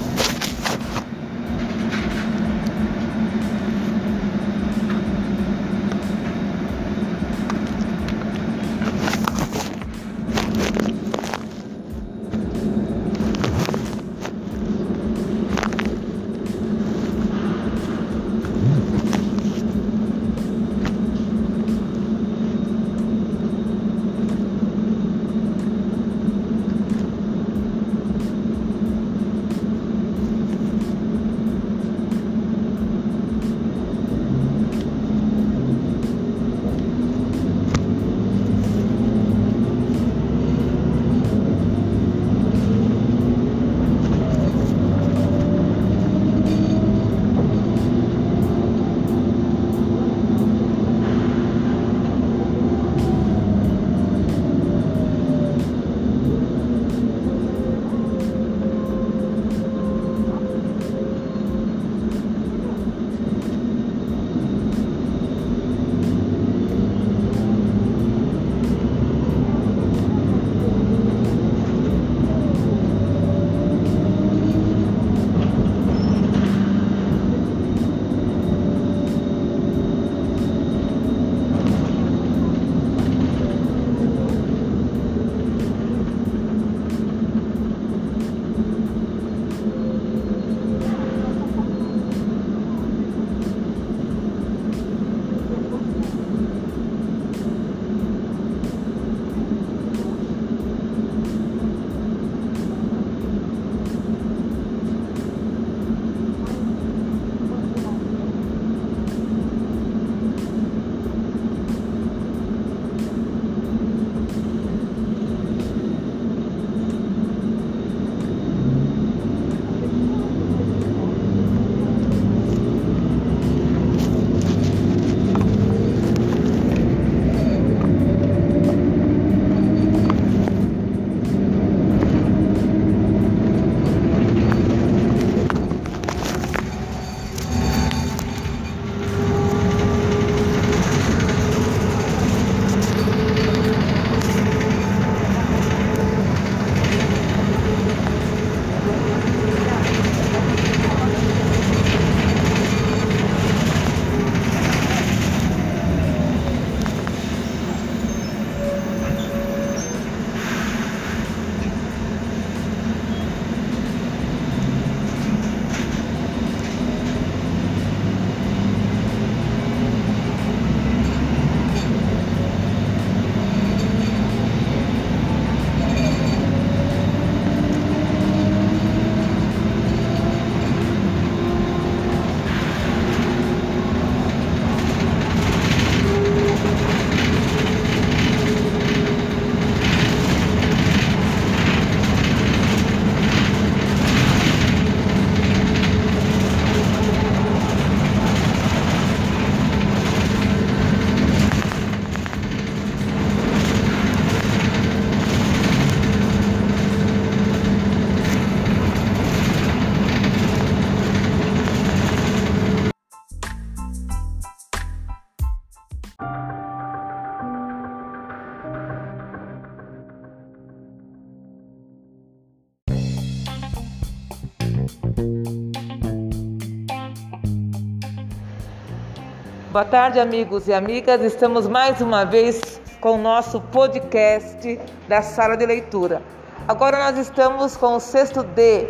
Boa 229.78 229.86
tarde, 229.86 230.18
amigos 230.18 230.66
e 230.66 230.74
amigas. 230.74 231.22
Estamos 231.22 231.68
mais 231.68 232.00
uma 232.00 232.24
vez 232.24 232.80
com 233.00 233.12
o 233.12 233.16
nosso 233.16 233.60
podcast 233.60 234.76
da 235.06 235.22
sala 235.22 235.56
de 235.56 235.64
leitura. 235.64 236.20
Agora 236.66 236.98
nós 236.98 237.16
estamos 237.16 237.76
com 237.76 237.94
o 237.94 238.00
sexto 238.00 238.42
D, 238.42 238.88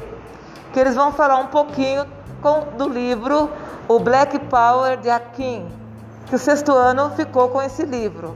que 0.72 0.80
eles 0.80 0.94
vão 0.94 1.12
falar 1.12 1.36
um 1.40 1.48
pouquinho 1.48 2.06
com, 2.40 2.60
do 2.78 2.88
livro 2.88 3.50
O 3.86 3.98
Black 3.98 4.38
Power 4.46 4.96
de 4.96 5.10
Akin, 5.10 5.68
que 6.26 6.34
o 6.34 6.38
sexto 6.38 6.72
ano 6.72 7.10
ficou 7.10 7.50
com 7.50 7.60
esse 7.60 7.84
livro. 7.84 8.34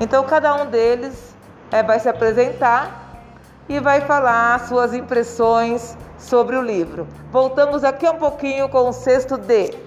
Então 0.00 0.24
cada 0.24 0.54
um 0.54 0.70
deles 0.70 1.36
é, 1.70 1.82
vai 1.82 2.00
se 2.00 2.08
apresentar 2.08 3.20
e 3.68 3.78
vai 3.80 4.00
falar 4.00 4.66
suas 4.66 4.94
impressões 4.94 5.94
sobre 6.16 6.56
o 6.56 6.62
livro. 6.62 7.06
Voltamos 7.30 7.84
aqui 7.84 8.08
um 8.08 8.16
pouquinho 8.16 8.66
com 8.66 8.88
o 8.88 8.94
sexto 8.94 9.36
D. 9.36 9.85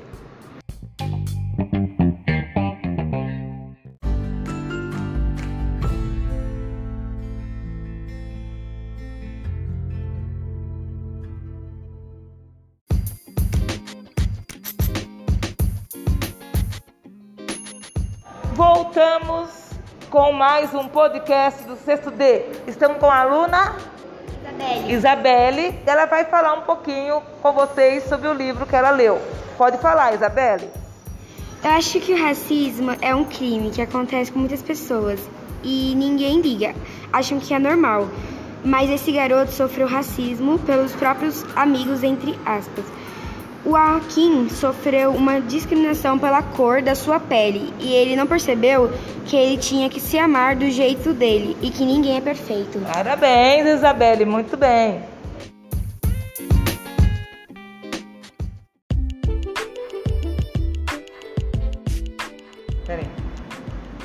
com 20.10 20.32
mais 20.32 20.74
um 20.74 20.88
podcast 20.88 21.64
do 21.66 21.76
Sexto 21.76 22.10
D. 22.10 22.44
Estamos 22.68 22.98
com 22.98 23.06
a 23.06 23.20
aluna 23.20 23.76
Isabelle. 24.42 24.94
Isabelle, 24.94 25.80
ela 25.86 26.06
vai 26.06 26.26
falar 26.26 26.54
um 26.54 26.62
pouquinho 26.62 27.22
com 27.42 27.52
vocês 27.54 28.04
sobre 28.06 28.28
o 28.28 28.34
livro 28.34 28.66
que 28.66 28.76
ela 28.76 28.90
leu. 28.90 29.22
Pode 29.56 29.78
falar, 29.78 30.16
Isabelle. 30.16 30.68
Eu 31.64 31.72
acho 31.72 32.00
que 32.00 32.14
o 32.14 32.20
racismo 32.20 32.96
é 33.02 33.14
um 33.14 33.24
crime 33.24 33.70
que 33.70 33.82
acontece 33.82 34.32
com 34.32 34.40
muitas 34.40 34.64
pessoas 34.64 35.20
e 35.64 35.94
ninguém 35.96 36.42
liga, 36.42 36.74
acham 37.14 37.40
que 37.40 37.54
é 37.54 37.60
normal. 37.60 38.08
Mas 38.64 38.90
esse 38.90 39.12
garoto 39.12 39.52
sofreu 39.52 39.88
racismo 39.88 40.58
pelos 40.60 40.92
próprios 40.94 41.46
amigos, 41.56 42.04
entre 42.04 42.38
aspas. 42.46 42.86
O 43.66 43.76
Akin 43.76 44.50
sofreu 44.50 45.12
uma 45.12 45.42
discriminação 45.42 46.18
pela 46.18 46.42
cor 46.42 46.82
da 46.82 46.96
sua 46.96 47.20
pele 47.20 47.74
e 47.80 47.92
ele 47.94 48.16
não 48.16 48.26
percebeu 48.26 48.90
que 49.26 49.36
ele 49.36 49.58
tinha 49.58 49.90
que 49.90 50.00
se 50.00 50.18
amar 50.18 50.56
do 50.56 50.70
jeito 50.70 51.14
dele 51.14 51.58
e 51.62 51.70
que 51.70 51.84
ninguém 51.84 52.18
é 52.18 52.22
perfeito. 52.22 52.80
Parabéns, 52.80 53.68
Isabelle, 53.68 54.26
muito 54.26 54.56
bem. 54.56 55.02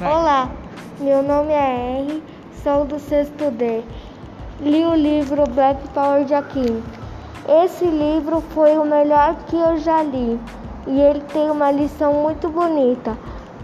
Olá, 0.00 0.50
meu 1.00 1.22
nome 1.22 1.52
é 1.52 2.00
Henry, 2.00 2.22
sou 2.62 2.84
do 2.84 2.98
sexto 2.98 3.50
D. 3.52 3.82
Li 4.60 4.84
o 4.84 4.94
livro 4.94 5.44
Black 5.44 5.88
Power 5.90 6.24
de. 6.24 6.34
Esse 7.46 7.84
livro 7.84 8.42
foi 8.54 8.78
o 8.78 8.86
melhor 8.86 9.36
que 9.46 9.56
eu 9.56 9.76
já 9.76 10.02
li 10.02 10.40
e 10.86 10.98
ele 10.98 11.20
tem 11.30 11.50
uma 11.50 11.70
lição 11.70 12.14
muito 12.14 12.48
bonita, 12.48 13.18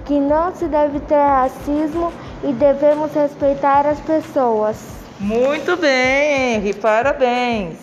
que 0.05 0.21
não 0.21 0.55
se 0.55 0.67
deve 0.67 1.01
ter 1.01 1.17
racismo 1.17 2.13
e 2.45 2.53
devemos 2.53 3.11
respeitar 3.15 3.87
as 3.87 3.99
pessoas. 4.01 4.77
Muito 5.19 5.79
bem, 5.79 6.57
Henry, 6.57 6.75
parabéns. 6.75 7.79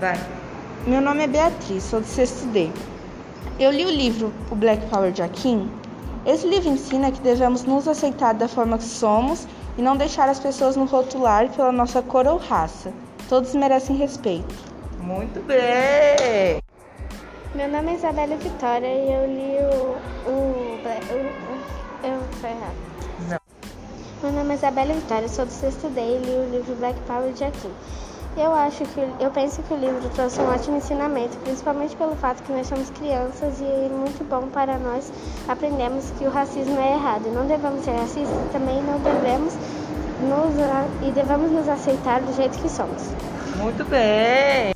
Vai. 0.00 0.18
Meu 0.86 1.02
nome 1.02 1.24
é 1.24 1.26
Beatriz, 1.26 1.82
sou 1.84 2.00
do 2.00 2.06
sexto 2.06 2.46
D. 2.46 2.70
Eu 3.62 3.70
li 3.70 3.86
o 3.86 3.90
livro 3.90 4.32
O 4.50 4.56
Black 4.56 4.84
Power 4.86 5.12
de 5.12 5.22
Akin. 5.22 5.70
Esse 6.26 6.48
livro 6.48 6.68
ensina 6.68 7.12
que 7.12 7.20
devemos 7.20 7.62
nos 7.62 7.86
aceitar 7.86 8.34
da 8.34 8.48
forma 8.48 8.76
que 8.76 8.82
somos 8.82 9.46
e 9.78 9.82
não 9.82 9.96
deixar 9.96 10.28
as 10.28 10.40
pessoas 10.40 10.74
nos 10.74 10.90
rotular 10.90 11.48
pela 11.48 11.70
nossa 11.70 12.02
cor 12.02 12.26
ou 12.26 12.38
raça. 12.38 12.92
Todos 13.28 13.54
merecem 13.54 13.94
respeito. 13.94 14.52
Muito 14.98 15.40
bem! 15.46 16.60
Meu 17.54 17.68
nome 17.68 17.92
é 17.92 17.94
Isabela 17.94 18.34
Vitória 18.34 18.88
e 18.88 19.12
eu 19.12 19.26
li 19.28 19.56
o. 19.62 19.96
o, 20.28 20.32
o 20.32 22.04
eu 22.04 22.20
foi 22.40 22.50
errado. 22.50 22.76
Não. 23.28 23.38
Meu 24.24 24.32
nome 24.40 24.54
é 24.54 24.56
Isabela 24.56 24.92
Vitória, 24.92 25.28
sou 25.28 25.46
do 25.46 25.52
sexto 25.52 25.88
D 25.90 26.00
e 26.00 26.18
li 26.18 26.32
o 26.32 26.50
livro 26.50 26.74
Black 26.74 26.98
Power 27.06 27.32
de 27.32 27.44
Akin. 27.44 27.70
Eu 28.34 28.50
acho 28.54 28.82
que 28.84 29.00
eu 29.20 29.30
penso 29.30 29.62
que 29.62 29.74
o 29.74 29.76
livro 29.76 30.08
trouxe 30.14 30.40
um 30.40 30.48
ótimo 30.48 30.78
ensinamento, 30.78 31.36
principalmente 31.38 31.94
pelo 31.96 32.16
fato 32.16 32.42
que 32.42 32.50
nós 32.50 32.66
somos 32.66 32.88
crianças 32.90 33.60
e 33.60 33.64
é 33.64 33.90
muito 33.90 34.26
bom 34.26 34.48
para 34.48 34.78
nós 34.78 35.12
aprendermos 35.46 36.10
que 36.18 36.24
o 36.24 36.30
racismo 36.30 36.80
é 36.80 36.94
errado. 36.94 37.30
Não 37.30 37.46
devemos 37.46 37.84
ser 37.84 37.92
racistas, 37.92 38.50
também 38.50 38.82
não 38.84 38.98
devemos 39.00 39.52
nos 40.22 41.06
e 41.06 41.10
devemos 41.10 41.50
nos 41.50 41.68
aceitar 41.68 42.22
do 42.22 42.32
jeito 42.34 42.58
que 42.58 42.70
somos. 42.70 43.02
Muito 43.58 43.84
bem. 43.84 44.72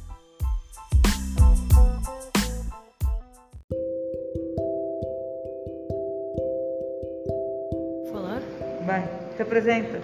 Falar? 8.12 8.42
Vai, 8.84 9.08
se 9.34 9.42
apresenta. 9.42 9.98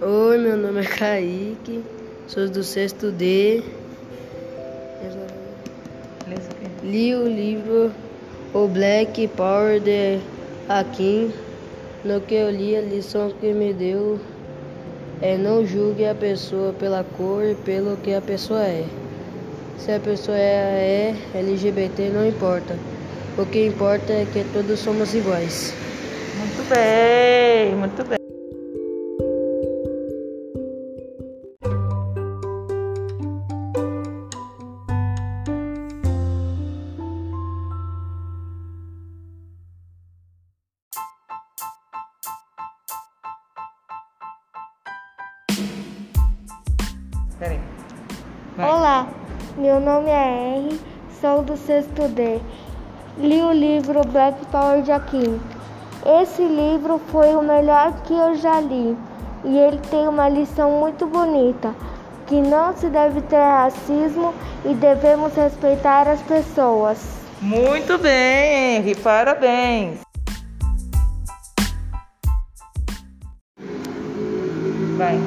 Oi, 0.00 0.38
meu 0.38 0.56
nome 0.56 0.80
é 0.80 0.86
Kaique. 0.86 1.99
Sou 2.30 2.48
do 2.48 2.62
sexto 2.62 3.10
D. 3.10 3.60
Li 6.84 7.12
o 7.12 7.26
livro 7.26 7.90
O 8.54 8.68
Black 8.68 9.26
Power 9.36 9.80
de 9.80 10.20
Akin. 10.68 11.32
No 12.04 12.20
que 12.20 12.36
eu 12.36 12.48
li, 12.48 12.76
a 12.76 12.82
lição 12.82 13.32
que 13.40 13.52
me 13.52 13.72
deu 13.72 14.20
é 15.20 15.36
não 15.36 15.66
julgue 15.66 16.06
a 16.06 16.14
pessoa 16.14 16.72
pela 16.72 17.02
cor 17.02 17.44
e 17.44 17.56
pelo 17.56 17.96
que 17.96 18.14
a 18.14 18.20
pessoa 18.20 18.62
é. 18.62 18.84
Se 19.76 19.90
a 19.90 19.98
pessoa 19.98 20.38
é, 20.38 21.16
é 21.34 21.38
LGBT, 21.40 22.10
não 22.10 22.24
importa. 22.24 22.78
O 23.36 23.44
que 23.44 23.66
importa 23.66 24.12
é 24.12 24.24
que 24.32 24.44
todos 24.52 24.78
somos 24.78 25.12
iguais. 25.16 25.74
Muito 26.38 26.72
bem, 26.72 27.74
muito 27.74 28.04
bem. 28.04 28.19
Meu 49.80 49.94
nome 49.94 50.10
é 50.10 50.58
Henry, 50.58 50.80
sou 51.22 51.42
do 51.42 51.56
sexto 51.56 52.06
D. 52.08 52.38
Li 53.16 53.40
o 53.40 53.50
livro 53.50 54.02
Black 54.08 54.44
Power 54.46 54.82
de 54.82 54.92
Akin. 54.92 55.40
Esse 56.20 56.42
livro 56.42 57.00
foi 57.10 57.34
o 57.34 57.42
melhor 57.42 57.94
que 58.02 58.12
eu 58.12 58.34
já 58.34 58.60
li 58.60 58.94
e 59.42 59.56
ele 59.56 59.78
tem 59.90 60.06
uma 60.06 60.28
lição 60.28 60.70
muito 60.72 61.06
bonita, 61.06 61.74
que 62.26 62.34
não 62.42 62.76
se 62.76 62.88
deve 62.88 63.22
ter 63.22 63.40
racismo 63.40 64.34
e 64.66 64.74
devemos 64.74 65.34
respeitar 65.34 66.06
as 66.06 66.20
pessoas. 66.22 66.98
Muito 67.40 67.96
bem, 67.96 68.76
Henry, 68.76 68.94
parabéns. 68.96 70.00
Vai. 74.98 75.18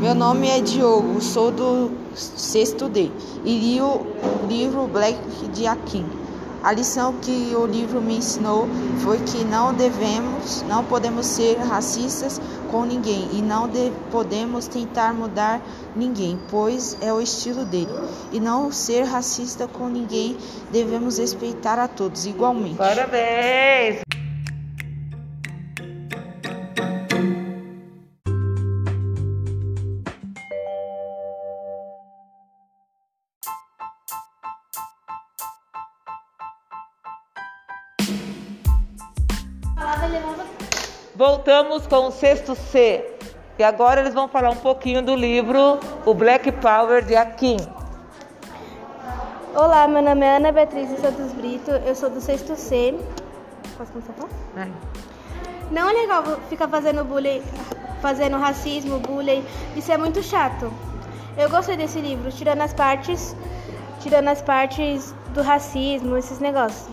Meu 0.00 0.14
nome 0.14 0.48
é 0.48 0.60
Diogo, 0.60 1.20
sou 1.20 1.50
do 1.50 1.90
sexto 2.14 2.88
D 2.88 3.10
e 3.44 3.58
li 3.58 3.80
o 3.80 4.00
livro 4.48 4.86
Black 4.86 5.18
de 5.52 5.66
Akin. 5.66 6.04
A 6.62 6.70
lição 6.72 7.14
que 7.14 7.54
o 7.56 7.66
livro 7.66 8.00
me 8.00 8.18
ensinou 8.18 8.68
foi 9.02 9.18
que 9.18 9.42
não 9.44 9.74
devemos, 9.74 10.62
não 10.68 10.84
podemos 10.84 11.26
ser 11.26 11.58
racistas 11.58 12.40
com 12.70 12.84
ninguém 12.84 13.28
e 13.32 13.42
não 13.42 13.68
de, 13.68 13.90
podemos 14.12 14.68
tentar 14.68 15.12
mudar 15.12 15.60
ninguém, 15.96 16.38
pois 16.48 16.96
é 17.00 17.12
o 17.12 17.20
estilo 17.20 17.64
dele. 17.64 17.90
E 18.30 18.38
não 18.38 18.70
ser 18.70 19.02
racista 19.02 19.66
com 19.66 19.88
ninguém, 19.88 20.36
devemos 20.70 21.18
respeitar 21.18 21.80
a 21.80 21.88
todos 21.88 22.26
igualmente. 22.26 22.76
Parabéns! 22.76 24.11
Voltamos 41.44 41.88
com 41.88 42.06
o 42.06 42.12
sexto 42.12 42.54
C. 42.54 43.04
E 43.58 43.64
agora 43.64 44.00
eles 44.00 44.14
vão 44.14 44.28
falar 44.28 44.50
um 44.50 44.56
pouquinho 44.56 45.02
do 45.02 45.12
livro 45.16 45.80
O 46.06 46.14
Black 46.14 46.52
Power 46.52 47.04
de 47.04 47.16
Akin. 47.16 47.56
Olá, 49.52 49.88
meu 49.88 50.02
nome 50.02 50.24
é 50.24 50.36
Ana 50.36 50.52
Beatriz 50.52 50.88
Santos 51.00 51.32
Brito, 51.32 51.72
eu 51.72 51.96
sou 51.96 52.10
do 52.10 52.20
sexto 52.20 52.54
C. 52.54 52.94
Posso 53.76 53.90
começar 53.90 54.12
a 54.12 54.14
falar? 54.14 54.28
Vai. 54.54 54.72
Não 55.72 55.90
é 55.90 55.92
legal 55.92 56.22
ficar 56.48 56.68
fazendo 56.68 57.04
bullying, 57.04 57.42
fazendo 58.00 58.36
racismo, 58.36 59.00
bullying, 59.00 59.44
isso 59.74 59.90
é 59.90 59.98
muito 59.98 60.22
chato. 60.22 60.72
Eu 61.36 61.50
gostei 61.50 61.76
desse 61.76 61.98
livro, 61.98 62.30
tirando 62.30 62.60
as 62.60 62.72
partes, 62.72 63.34
tirando 63.98 64.28
as 64.28 64.40
partes 64.40 65.12
do 65.34 65.42
racismo, 65.42 66.16
esses 66.16 66.38
negócios. 66.38 66.88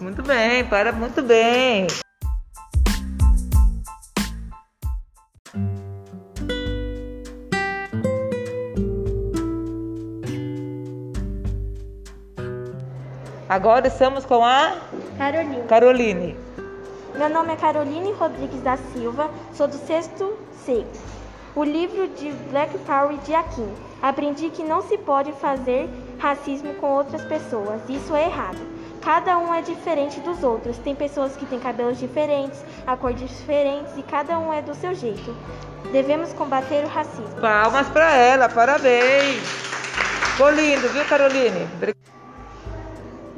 Muito 0.00 0.22
bem, 0.22 0.64
para 0.64 0.90
muito 0.90 1.20
bem. 1.20 1.86
Agora 13.48 13.86
estamos 13.86 14.26
com 14.26 14.44
a 14.44 14.76
Caroline. 15.16 15.62
Caroline. 15.62 16.36
Meu 17.14 17.30
nome 17.30 17.54
é 17.54 17.56
Caroline 17.56 18.12
Rodrigues 18.12 18.60
da 18.60 18.76
Silva, 18.76 19.30
sou 19.54 19.66
do 19.66 19.76
sexto 19.86 20.36
C. 20.66 20.84
O 21.56 21.64
livro 21.64 22.08
de 22.08 22.30
Black 22.50 22.76
Power 22.78 23.16
de 23.24 23.34
Akin. 23.34 23.72
Aprendi 24.02 24.50
que 24.50 24.62
não 24.62 24.82
se 24.82 24.98
pode 24.98 25.32
fazer 25.32 25.88
racismo 26.18 26.74
com 26.74 26.88
outras 26.88 27.22
pessoas. 27.22 27.80
Isso 27.88 28.14
é 28.14 28.26
errado. 28.26 28.58
Cada 29.02 29.38
um 29.38 29.54
é 29.54 29.62
diferente 29.62 30.20
dos 30.20 30.42
outros. 30.44 30.76
Tem 30.76 30.94
pessoas 30.94 31.34
que 31.34 31.46
têm 31.46 31.58
cabelos 31.58 31.98
diferentes, 31.98 32.62
a 32.86 32.98
cor 32.98 33.14
diferentes 33.14 33.96
e 33.96 34.02
cada 34.02 34.38
um 34.38 34.52
é 34.52 34.60
do 34.60 34.74
seu 34.74 34.94
jeito. 34.94 35.34
Devemos 35.90 36.34
combater 36.34 36.84
o 36.84 36.88
racismo. 36.88 37.40
Palmas 37.40 37.88
para 37.88 38.14
ela, 38.14 38.46
parabéns. 38.46 39.42
Ficou 40.32 40.50
lindo, 40.50 40.86
viu, 40.90 41.04
Caroline? 41.06 41.66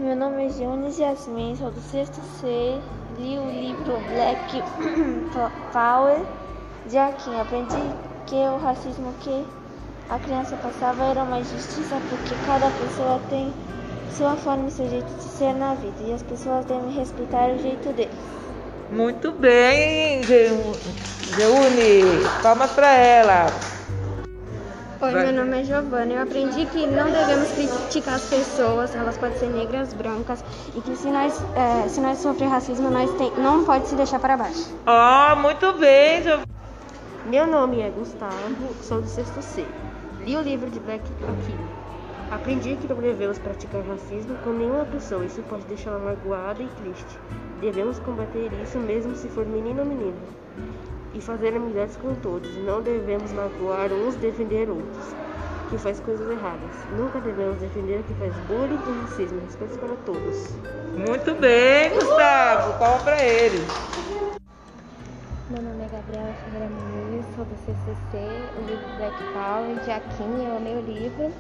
Meu 0.01 0.17
nome 0.17 0.47
é 0.47 0.49
Jones 0.49 0.99
Yasmin, 0.99 1.55
sou 1.57 1.71
do 1.71 1.79
sexto 1.79 2.23
C. 2.41 2.81
Li 3.19 3.39
o 3.39 3.51
livro 3.51 3.99
Black 4.09 4.63
Power 5.75 6.23
de 6.87 6.97
Akin. 6.97 7.39
Aprendi 7.39 7.77
que 8.27 8.35
o 8.35 8.57
racismo 8.57 9.13
que 9.21 9.45
a 10.09 10.19
criança 10.19 10.57
passava 10.57 11.05
era 11.05 11.23
uma 11.23 11.41
injustiça 11.41 12.01
porque 12.09 12.35
cada 12.47 12.71
pessoa 12.71 13.21
tem 13.29 13.53
sua 14.17 14.37
forma 14.37 14.69
e 14.69 14.71
seu 14.71 14.89
jeito 14.89 15.15
de 15.19 15.23
ser 15.23 15.53
na 15.53 15.75
vida 15.75 16.03
e 16.03 16.15
as 16.15 16.23
pessoas 16.23 16.65
devem 16.65 16.93
respeitar 16.93 17.51
o 17.51 17.59
jeito 17.59 17.93
deles. 17.93 18.15
Muito 18.91 19.33
bem, 19.33 20.23
Geune. 20.23 22.03
Palmas 22.43 22.71
para 22.71 22.91
ela. 22.91 23.47
Oi, 25.03 25.13
Vai. 25.13 25.33
meu 25.33 25.45
nome 25.45 25.59
é 25.59 25.65
Giovana. 25.65 26.13
Eu 26.13 26.23
aprendi 26.23 26.67
que 26.67 26.87
não 26.87 27.11
devemos 27.11 27.51
criticar 27.53 28.17
as 28.17 28.29
pessoas, 28.29 28.95
elas 28.95 29.17
podem 29.17 29.39
ser 29.39 29.47
negras, 29.47 29.95
brancas, 29.95 30.45
e 30.77 30.81
que 30.83 30.95
se 30.95 31.09
nós, 31.09 31.43
é, 31.57 31.89
se 31.89 32.03
nós 32.03 32.19
sofrer 32.19 32.49
racismo, 32.49 32.91
nós 32.91 33.11
tem, 33.15 33.33
não 33.39 33.65
pode 33.65 33.87
se 33.87 33.95
deixar 33.95 34.19
para 34.19 34.37
baixo. 34.37 34.71
Oh, 34.87 35.37
muito 35.37 35.73
bem, 35.79 36.23
Giovana. 36.23 36.45
Meu 37.25 37.47
nome 37.47 37.81
é 37.81 37.89
Gustavo, 37.89 38.75
sou 38.83 39.01
do 39.01 39.09
sexto 39.09 39.41
C. 39.41 39.65
Li 40.27 40.37
o 40.37 40.43
livro 40.43 40.69
de 40.69 40.79
Black 40.81 41.03
aqui. 41.03 41.55
Aprendi 42.31 42.77
que 42.77 42.87
não 42.87 43.01
devemos 43.01 43.39
praticar 43.39 43.81
racismo 43.83 44.37
com 44.45 44.51
nenhuma 44.51 44.85
pessoa, 44.85 45.25
isso 45.25 45.43
pode 45.49 45.65
deixá-la 45.65 45.99
magoada 45.99 46.63
e 46.63 46.69
triste. 46.83 47.19
Devemos 47.63 47.99
combater 48.01 48.51
isso 48.63 48.79
mesmo 48.79 49.17
se 49.17 49.29
for 49.29 49.47
menino 49.47 49.81
ou 49.81 49.87
menina. 49.87 50.17
E 51.15 51.21
fazer 51.21 51.57
amizades 51.57 51.97
com 51.97 52.15
todos. 52.17 52.55
Não 52.59 52.81
devemos 52.83 53.33
magoar 53.33 53.93
uns 53.93 54.15
defender 54.17 54.69
outros, 54.71 55.15
que 55.69 55.79
faz 55.79 55.99
coisas 56.01 56.31
erradas. 56.31 56.71
Nunca 56.97 57.21
devemos 57.21 57.61
defender 57.61 58.01
o 58.01 58.03
que 58.05 58.15
faz 58.15 58.33
bullying 58.47 58.79
e 58.87 59.01
racismo. 59.03 59.41
Respeito 59.41 59.79
para 59.79 59.97
todos. 60.07 60.55
Muito 60.97 61.35
bem, 61.35 61.91
Gustavo. 61.91 62.79
Palma 62.79 62.99
para 63.03 63.25
ele. 63.25 63.59
Meu 65.51 65.63
nome 65.63 65.83
é 65.85 65.89
Gabriela 65.89 66.33
Ferreira 66.45 66.69
Muniz, 66.69 67.27
sou 67.35 67.45
do 67.45 67.57
CCC, 67.67 68.53
o 68.57 68.61
livro 68.69 68.87
Black 68.99 69.17
Power, 69.33 69.81
de 69.85 69.91
Akin, 69.91 70.45
eu 70.47 70.57
amei 70.57 70.77
o 70.77 70.81
livro. 70.81 71.33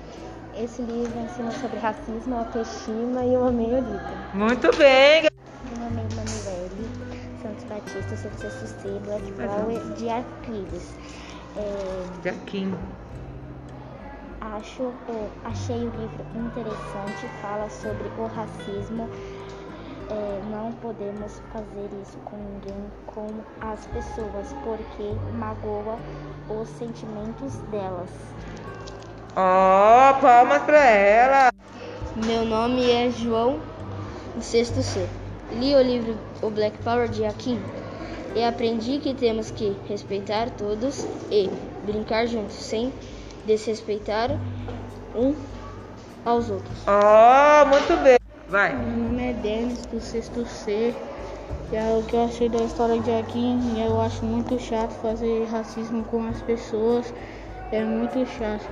Esse 0.56 0.82
livro 0.82 1.16
ensina 1.20 1.52
sobre 1.52 1.78
racismo, 1.78 2.36
autoestima 2.36 3.24
e 3.24 3.34
eu 3.34 3.46
amei 3.46 3.66
o 3.66 3.76
livro. 3.76 4.16
Muito 4.34 4.76
bem! 4.76 5.22
Meu 5.22 5.30
Batista, 7.70 8.16
sou 8.16 8.30
do 8.30 8.36
CCC, 8.36 9.00
Black 9.04 9.32
Power, 9.32 9.94
de 9.94 10.08
Aquiles. 10.10 10.94
É... 11.56 12.20
De 12.20 12.28
Akin. 12.28 12.74
Acho, 14.40 14.92
achei 15.44 15.76
o 15.76 15.90
livro 15.90 16.26
interessante, 16.34 17.26
fala 17.40 17.70
sobre 17.70 18.08
o 18.18 18.26
racismo 18.26 19.08
é, 20.10 20.40
não 20.50 20.72
podemos 20.72 21.40
fazer 21.52 21.88
isso 22.02 22.18
com 22.24 22.36
ninguém, 22.36 22.90
com 23.06 23.28
as 23.60 23.86
pessoas, 23.86 24.52
porque 24.64 25.14
magoa 25.38 25.96
os 26.48 26.68
sentimentos 26.70 27.54
delas. 27.70 28.10
Ó, 29.36 30.10
oh, 30.10 30.20
palmas 30.20 30.62
pra 30.64 30.84
ela! 30.84 31.52
Meu 32.26 32.44
nome 32.44 32.90
é 32.90 33.08
João, 33.10 33.60
do 34.34 34.42
sexto 34.42 34.82
C. 34.82 35.08
Li 35.52 35.74
o 35.74 35.82
livro 35.82 36.16
O 36.42 36.50
Black 36.50 36.78
Power 36.78 37.08
de 37.08 37.24
Akin 37.24 37.60
e 38.36 38.42
aprendi 38.44 38.98
que 38.98 39.14
temos 39.14 39.50
que 39.50 39.76
respeitar 39.88 40.48
todos 40.50 41.04
e 41.30 41.48
brincar 41.84 42.26
juntos, 42.26 42.54
sem 42.54 42.92
desrespeitar 43.44 44.30
um 45.14 45.34
aos 46.24 46.48
outros. 46.50 46.84
Oh, 46.86 47.66
muito 47.66 48.02
bem! 48.02 48.16
Vai. 48.48 48.76
Meu 48.76 48.96
nome 48.96 49.30
é 49.30 49.32
Denis, 49.32 49.84
do 49.86 50.00
sexto 50.00 50.46
C. 50.46 50.94
E 51.72 51.76
é 51.76 51.96
o 51.96 52.04
que 52.04 52.14
eu 52.14 52.22
achei 52.22 52.48
da 52.48 52.62
história 52.62 53.00
de 53.00 53.10
Akin, 53.10 53.80
eu 53.80 54.00
acho 54.00 54.24
muito 54.24 54.58
chato 54.58 54.92
fazer 54.92 55.46
racismo 55.46 56.04
com 56.04 56.22
as 56.24 56.40
pessoas. 56.42 57.12
É 57.72 57.84
muito 57.84 58.24
chato. 58.26 58.68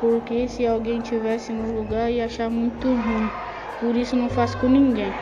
Porque 0.00 0.48
se 0.48 0.66
alguém 0.66 1.00
tivesse 1.00 1.52
no 1.52 1.74
lugar 1.74 2.10
ia 2.10 2.24
achar 2.24 2.48
muito 2.50 2.88
ruim. 2.94 3.30
Por 3.78 3.96
isso 3.96 4.16
não 4.16 4.28
faço 4.28 4.56
com 4.58 4.68
ninguém. 4.68 5.12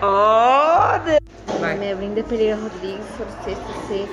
Oh, 0.00 0.98
Deus. 1.04 1.18
Meu 1.58 1.88
é 1.88 1.94
Brinda 1.94 2.22
Pereira 2.22 2.54
Rodrigues, 2.54 3.04
sou 3.16 3.26
do 3.26 3.32
sexto 3.42 3.72
C. 3.88 4.06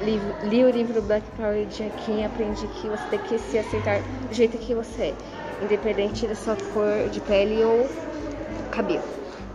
Li, 0.00 0.20
li, 0.48 0.64
o 0.64 0.70
livro 0.70 1.02
Black 1.02 1.28
Power 1.32 1.66
de 1.66 1.82
Akin 1.82 2.20
e 2.20 2.24
aprendi 2.24 2.68
que 2.68 2.88
você 2.88 3.02
tem 3.08 3.18
que 3.18 3.38
se 3.38 3.58
aceitar 3.58 4.00
do 4.28 4.32
jeito 4.32 4.56
que 4.58 4.72
você 4.72 5.02
é. 5.02 5.14
Independente 5.64 6.28
da 6.28 6.36
sua 6.36 6.56
cor 6.72 7.08
de 7.10 7.20
pele 7.20 7.64
ou 7.64 7.88
cabelo. 8.70 9.02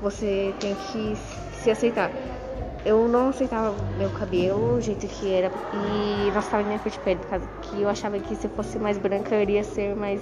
Você 0.02 0.54
tem 0.60 0.76
que 0.76 1.16
se 1.64 1.72
aceitar. 1.72 2.12
Eu 2.86 3.08
não 3.08 3.30
aceitava 3.30 3.74
meu 3.98 4.10
cabelo, 4.10 4.76
o 4.76 4.82
jeito 4.82 5.08
que 5.08 5.32
era, 5.32 5.50
e 5.74 6.30
não 6.34 6.40
estava 6.40 6.64
minha 6.64 6.80
cor 6.80 6.92
de 6.92 7.00
pele, 7.00 7.20
por 7.22 7.30
causa 7.30 7.48
que 7.62 7.82
eu 7.82 7.88
achava 7.88 8.20
que 8.20 8.36
se 8.36 8.46
eu 8.46 8.52
fosse 8.52 8.78
mais 8.78 8.98
branca 8.98 9.36
eu 9.36 9.42
iria 9.42 9.64
ser 9.64 9.96
mais 9.96 10.22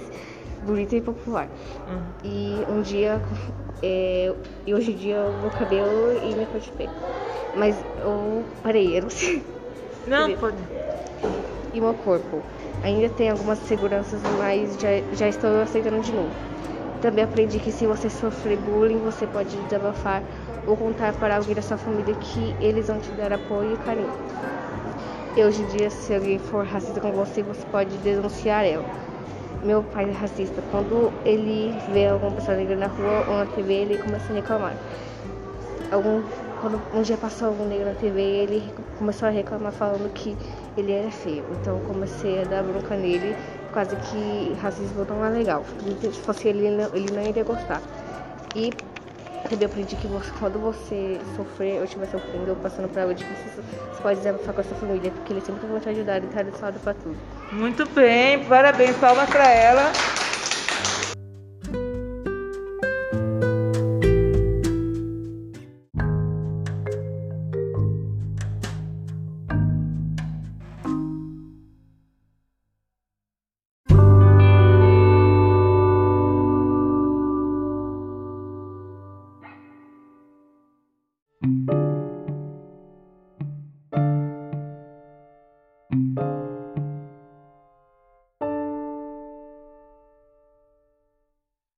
bonita 0.66 0.96
e 0.96 1.00
popular. 1.00 1.48
Uhum. 1.88 2.04
E 2.24 2.64
um 2.68 2.82
dia, 2.82 3.20
é, 3.82 4.34
e 4.66 4.74
hoje 4.74 4.92
em 4.92 4.96
dia, 4.96 5.22
o 5.22 5.40
meu 5.40 5.50
cabelo 5.50 6.12
e 6.12 6.34
de 6.34 6.72
pele. 6.72 6.90
Mas 7.54 7.84
eu 7.98 8.44
parei, 8.62 8.98
eu 8.98 9.02
não 9.02 9.10
sei. 9.10 9.44
Não, 10.06 10.36
pode. 10.36 10.62
E 11.72 11.80
meu 11.80 11.94
corpo. 11.94 12.42
Ainda 12.82 13.08
tem 13.10 13.30
algumas 13.30 13.58
seguranças, 13.60 14.20
mas 14.38 14.76
já, 14.76 14.88
já 15.12 15.28
estou 15.28 15.60
aceitando 15.60 16.00
de 16.00 16.12
novo. 16.12 16.32
Também 17.00 17.24
aprendi 17.24 17.58
que 17.58 17.70
se 17.70 17.86
você 17.86 18.08
sofrer 18.08 18.56
bullying, 18.58 18.98
você 18.98 19.26
pode 19.26 19.56
desabafar 19.64 20.22
ou 20.66 20.76
contar 20.76 21.12
para 21.14 21.36
alguém 21.36 21.54
da 21.54 21.62
sua 21.62 21.76
família 21.76 22.14
que 22.14 22.56
eles 22.60 22.86
vão 22.86 22.98
te 22.98 23.10
dar 23.12 23.32
apoio 23.32 23.74
e 23.74 23.76
carinho. 23.76 24.26
E 25.36 25.44
hoje 25.44 25.62
em 25.62 25.66
dia, 25.66 25.90
se 25.90 26.14
alguém 26.14 26.38
for 26.38 26.64
racista 26.64 27.00
com 27.00 27.12
você, 27.12 27.42
você 27.42 27.64
pode 27.66 27.96
denunciar 27.98 28.64
ela. 28.64 28.86
Meu 29.66 29.82
pai 29.82 30.08
é 30.08 30.12
racista. 30.12 30.62
Quando 30.70 31.12
ele 31.24 31.74
vê 31.92 32.06
alguma 32.06 32.30
pessoa 32.30 32.56
negra 32.56 32.76
na 32.76 32.86
rua 32.86 33.26
ou 33.28 33.36
na 33.38 33.46
TV, 33.46 33.72
ele 33.74 33.98
começa 33.98 34.32
a 34.32 34.36
reclamar. 34.36 34.76
Algum, 35.90 36.22
quando 36.60 36.80
um 36.94 37.02
dia 37.02 37.16
passou 37.16 37.48
algum 37.48 37.66
negro 37.66 37.86
na 37.86 37.94
TV, 37.94 38.20
ele 38.20 38.72
começou 38.96 39.26
a 39.26 39.30
reclamar 39.30 39.72
falando 39.72 40.08
que 40.14 40.36
ele 40.76 40.92
era 40.92 41.10
feio. 41.10 41.44
Então 41.60 41.80
comecei 41.80 42.42
a 42.42 42.44
dar 42.44 42.62
bronca 42.62 42.96
nele 42.96 43.34
causa 43.76 43.94
que 43.96 44.54
racismo 44.62 45.04
não 45.04 45.22
é 45.22 45.28
legal. 45.28 45.62
Se 46.00 46.20
fosse 46.20 46.48
ele, 46.48 46.66
ele 46.66 47.12
não 47.12 47.22
iria 47.22 47.44
gostar. 47.44 47.82
E 48.54 48.72
também 49.48 49.66
aprendi 49.66 49.96
que 49.96 50.06
você, 50.06 50.30
quando 50.38 50.58
você 50.58 51.20
sofrer 51.36 51.78
ou 51.78 51.84
estiver 51.84 52.06
sofrendo 52.06 52.50
ou 52.50 52.56
passando 52.56 52.88
por 52.88 53.00
algo 53.00 53.14
difícil, 53.14 53.62
você 53.92 54.02
pode 54.02 54.18
desabafar 54.18 54.54
com 54.54 54.60
a 54.60 54.64
sua 54.64 54.76
família, 54.76 55.10
porque 55.10 55.32
eles 55.32 55.44
sempre 55.44 55.66
vão 55.66 55.80
te 55.80 55.88
ajudar 55.88 56.22
e 56.22 56.26
estar 56.26 56.44
do 56.44 56.60
lado 56.60 56.80
pra 56.80 56.94
tudo. 56.94 57.16
Muito 57.52 57.86
bem, 57.90 58.44
parabéns, 58.44 58.96
palmas 58.96 59.28
pra 59.30 59.50
ela. 59.50 59.92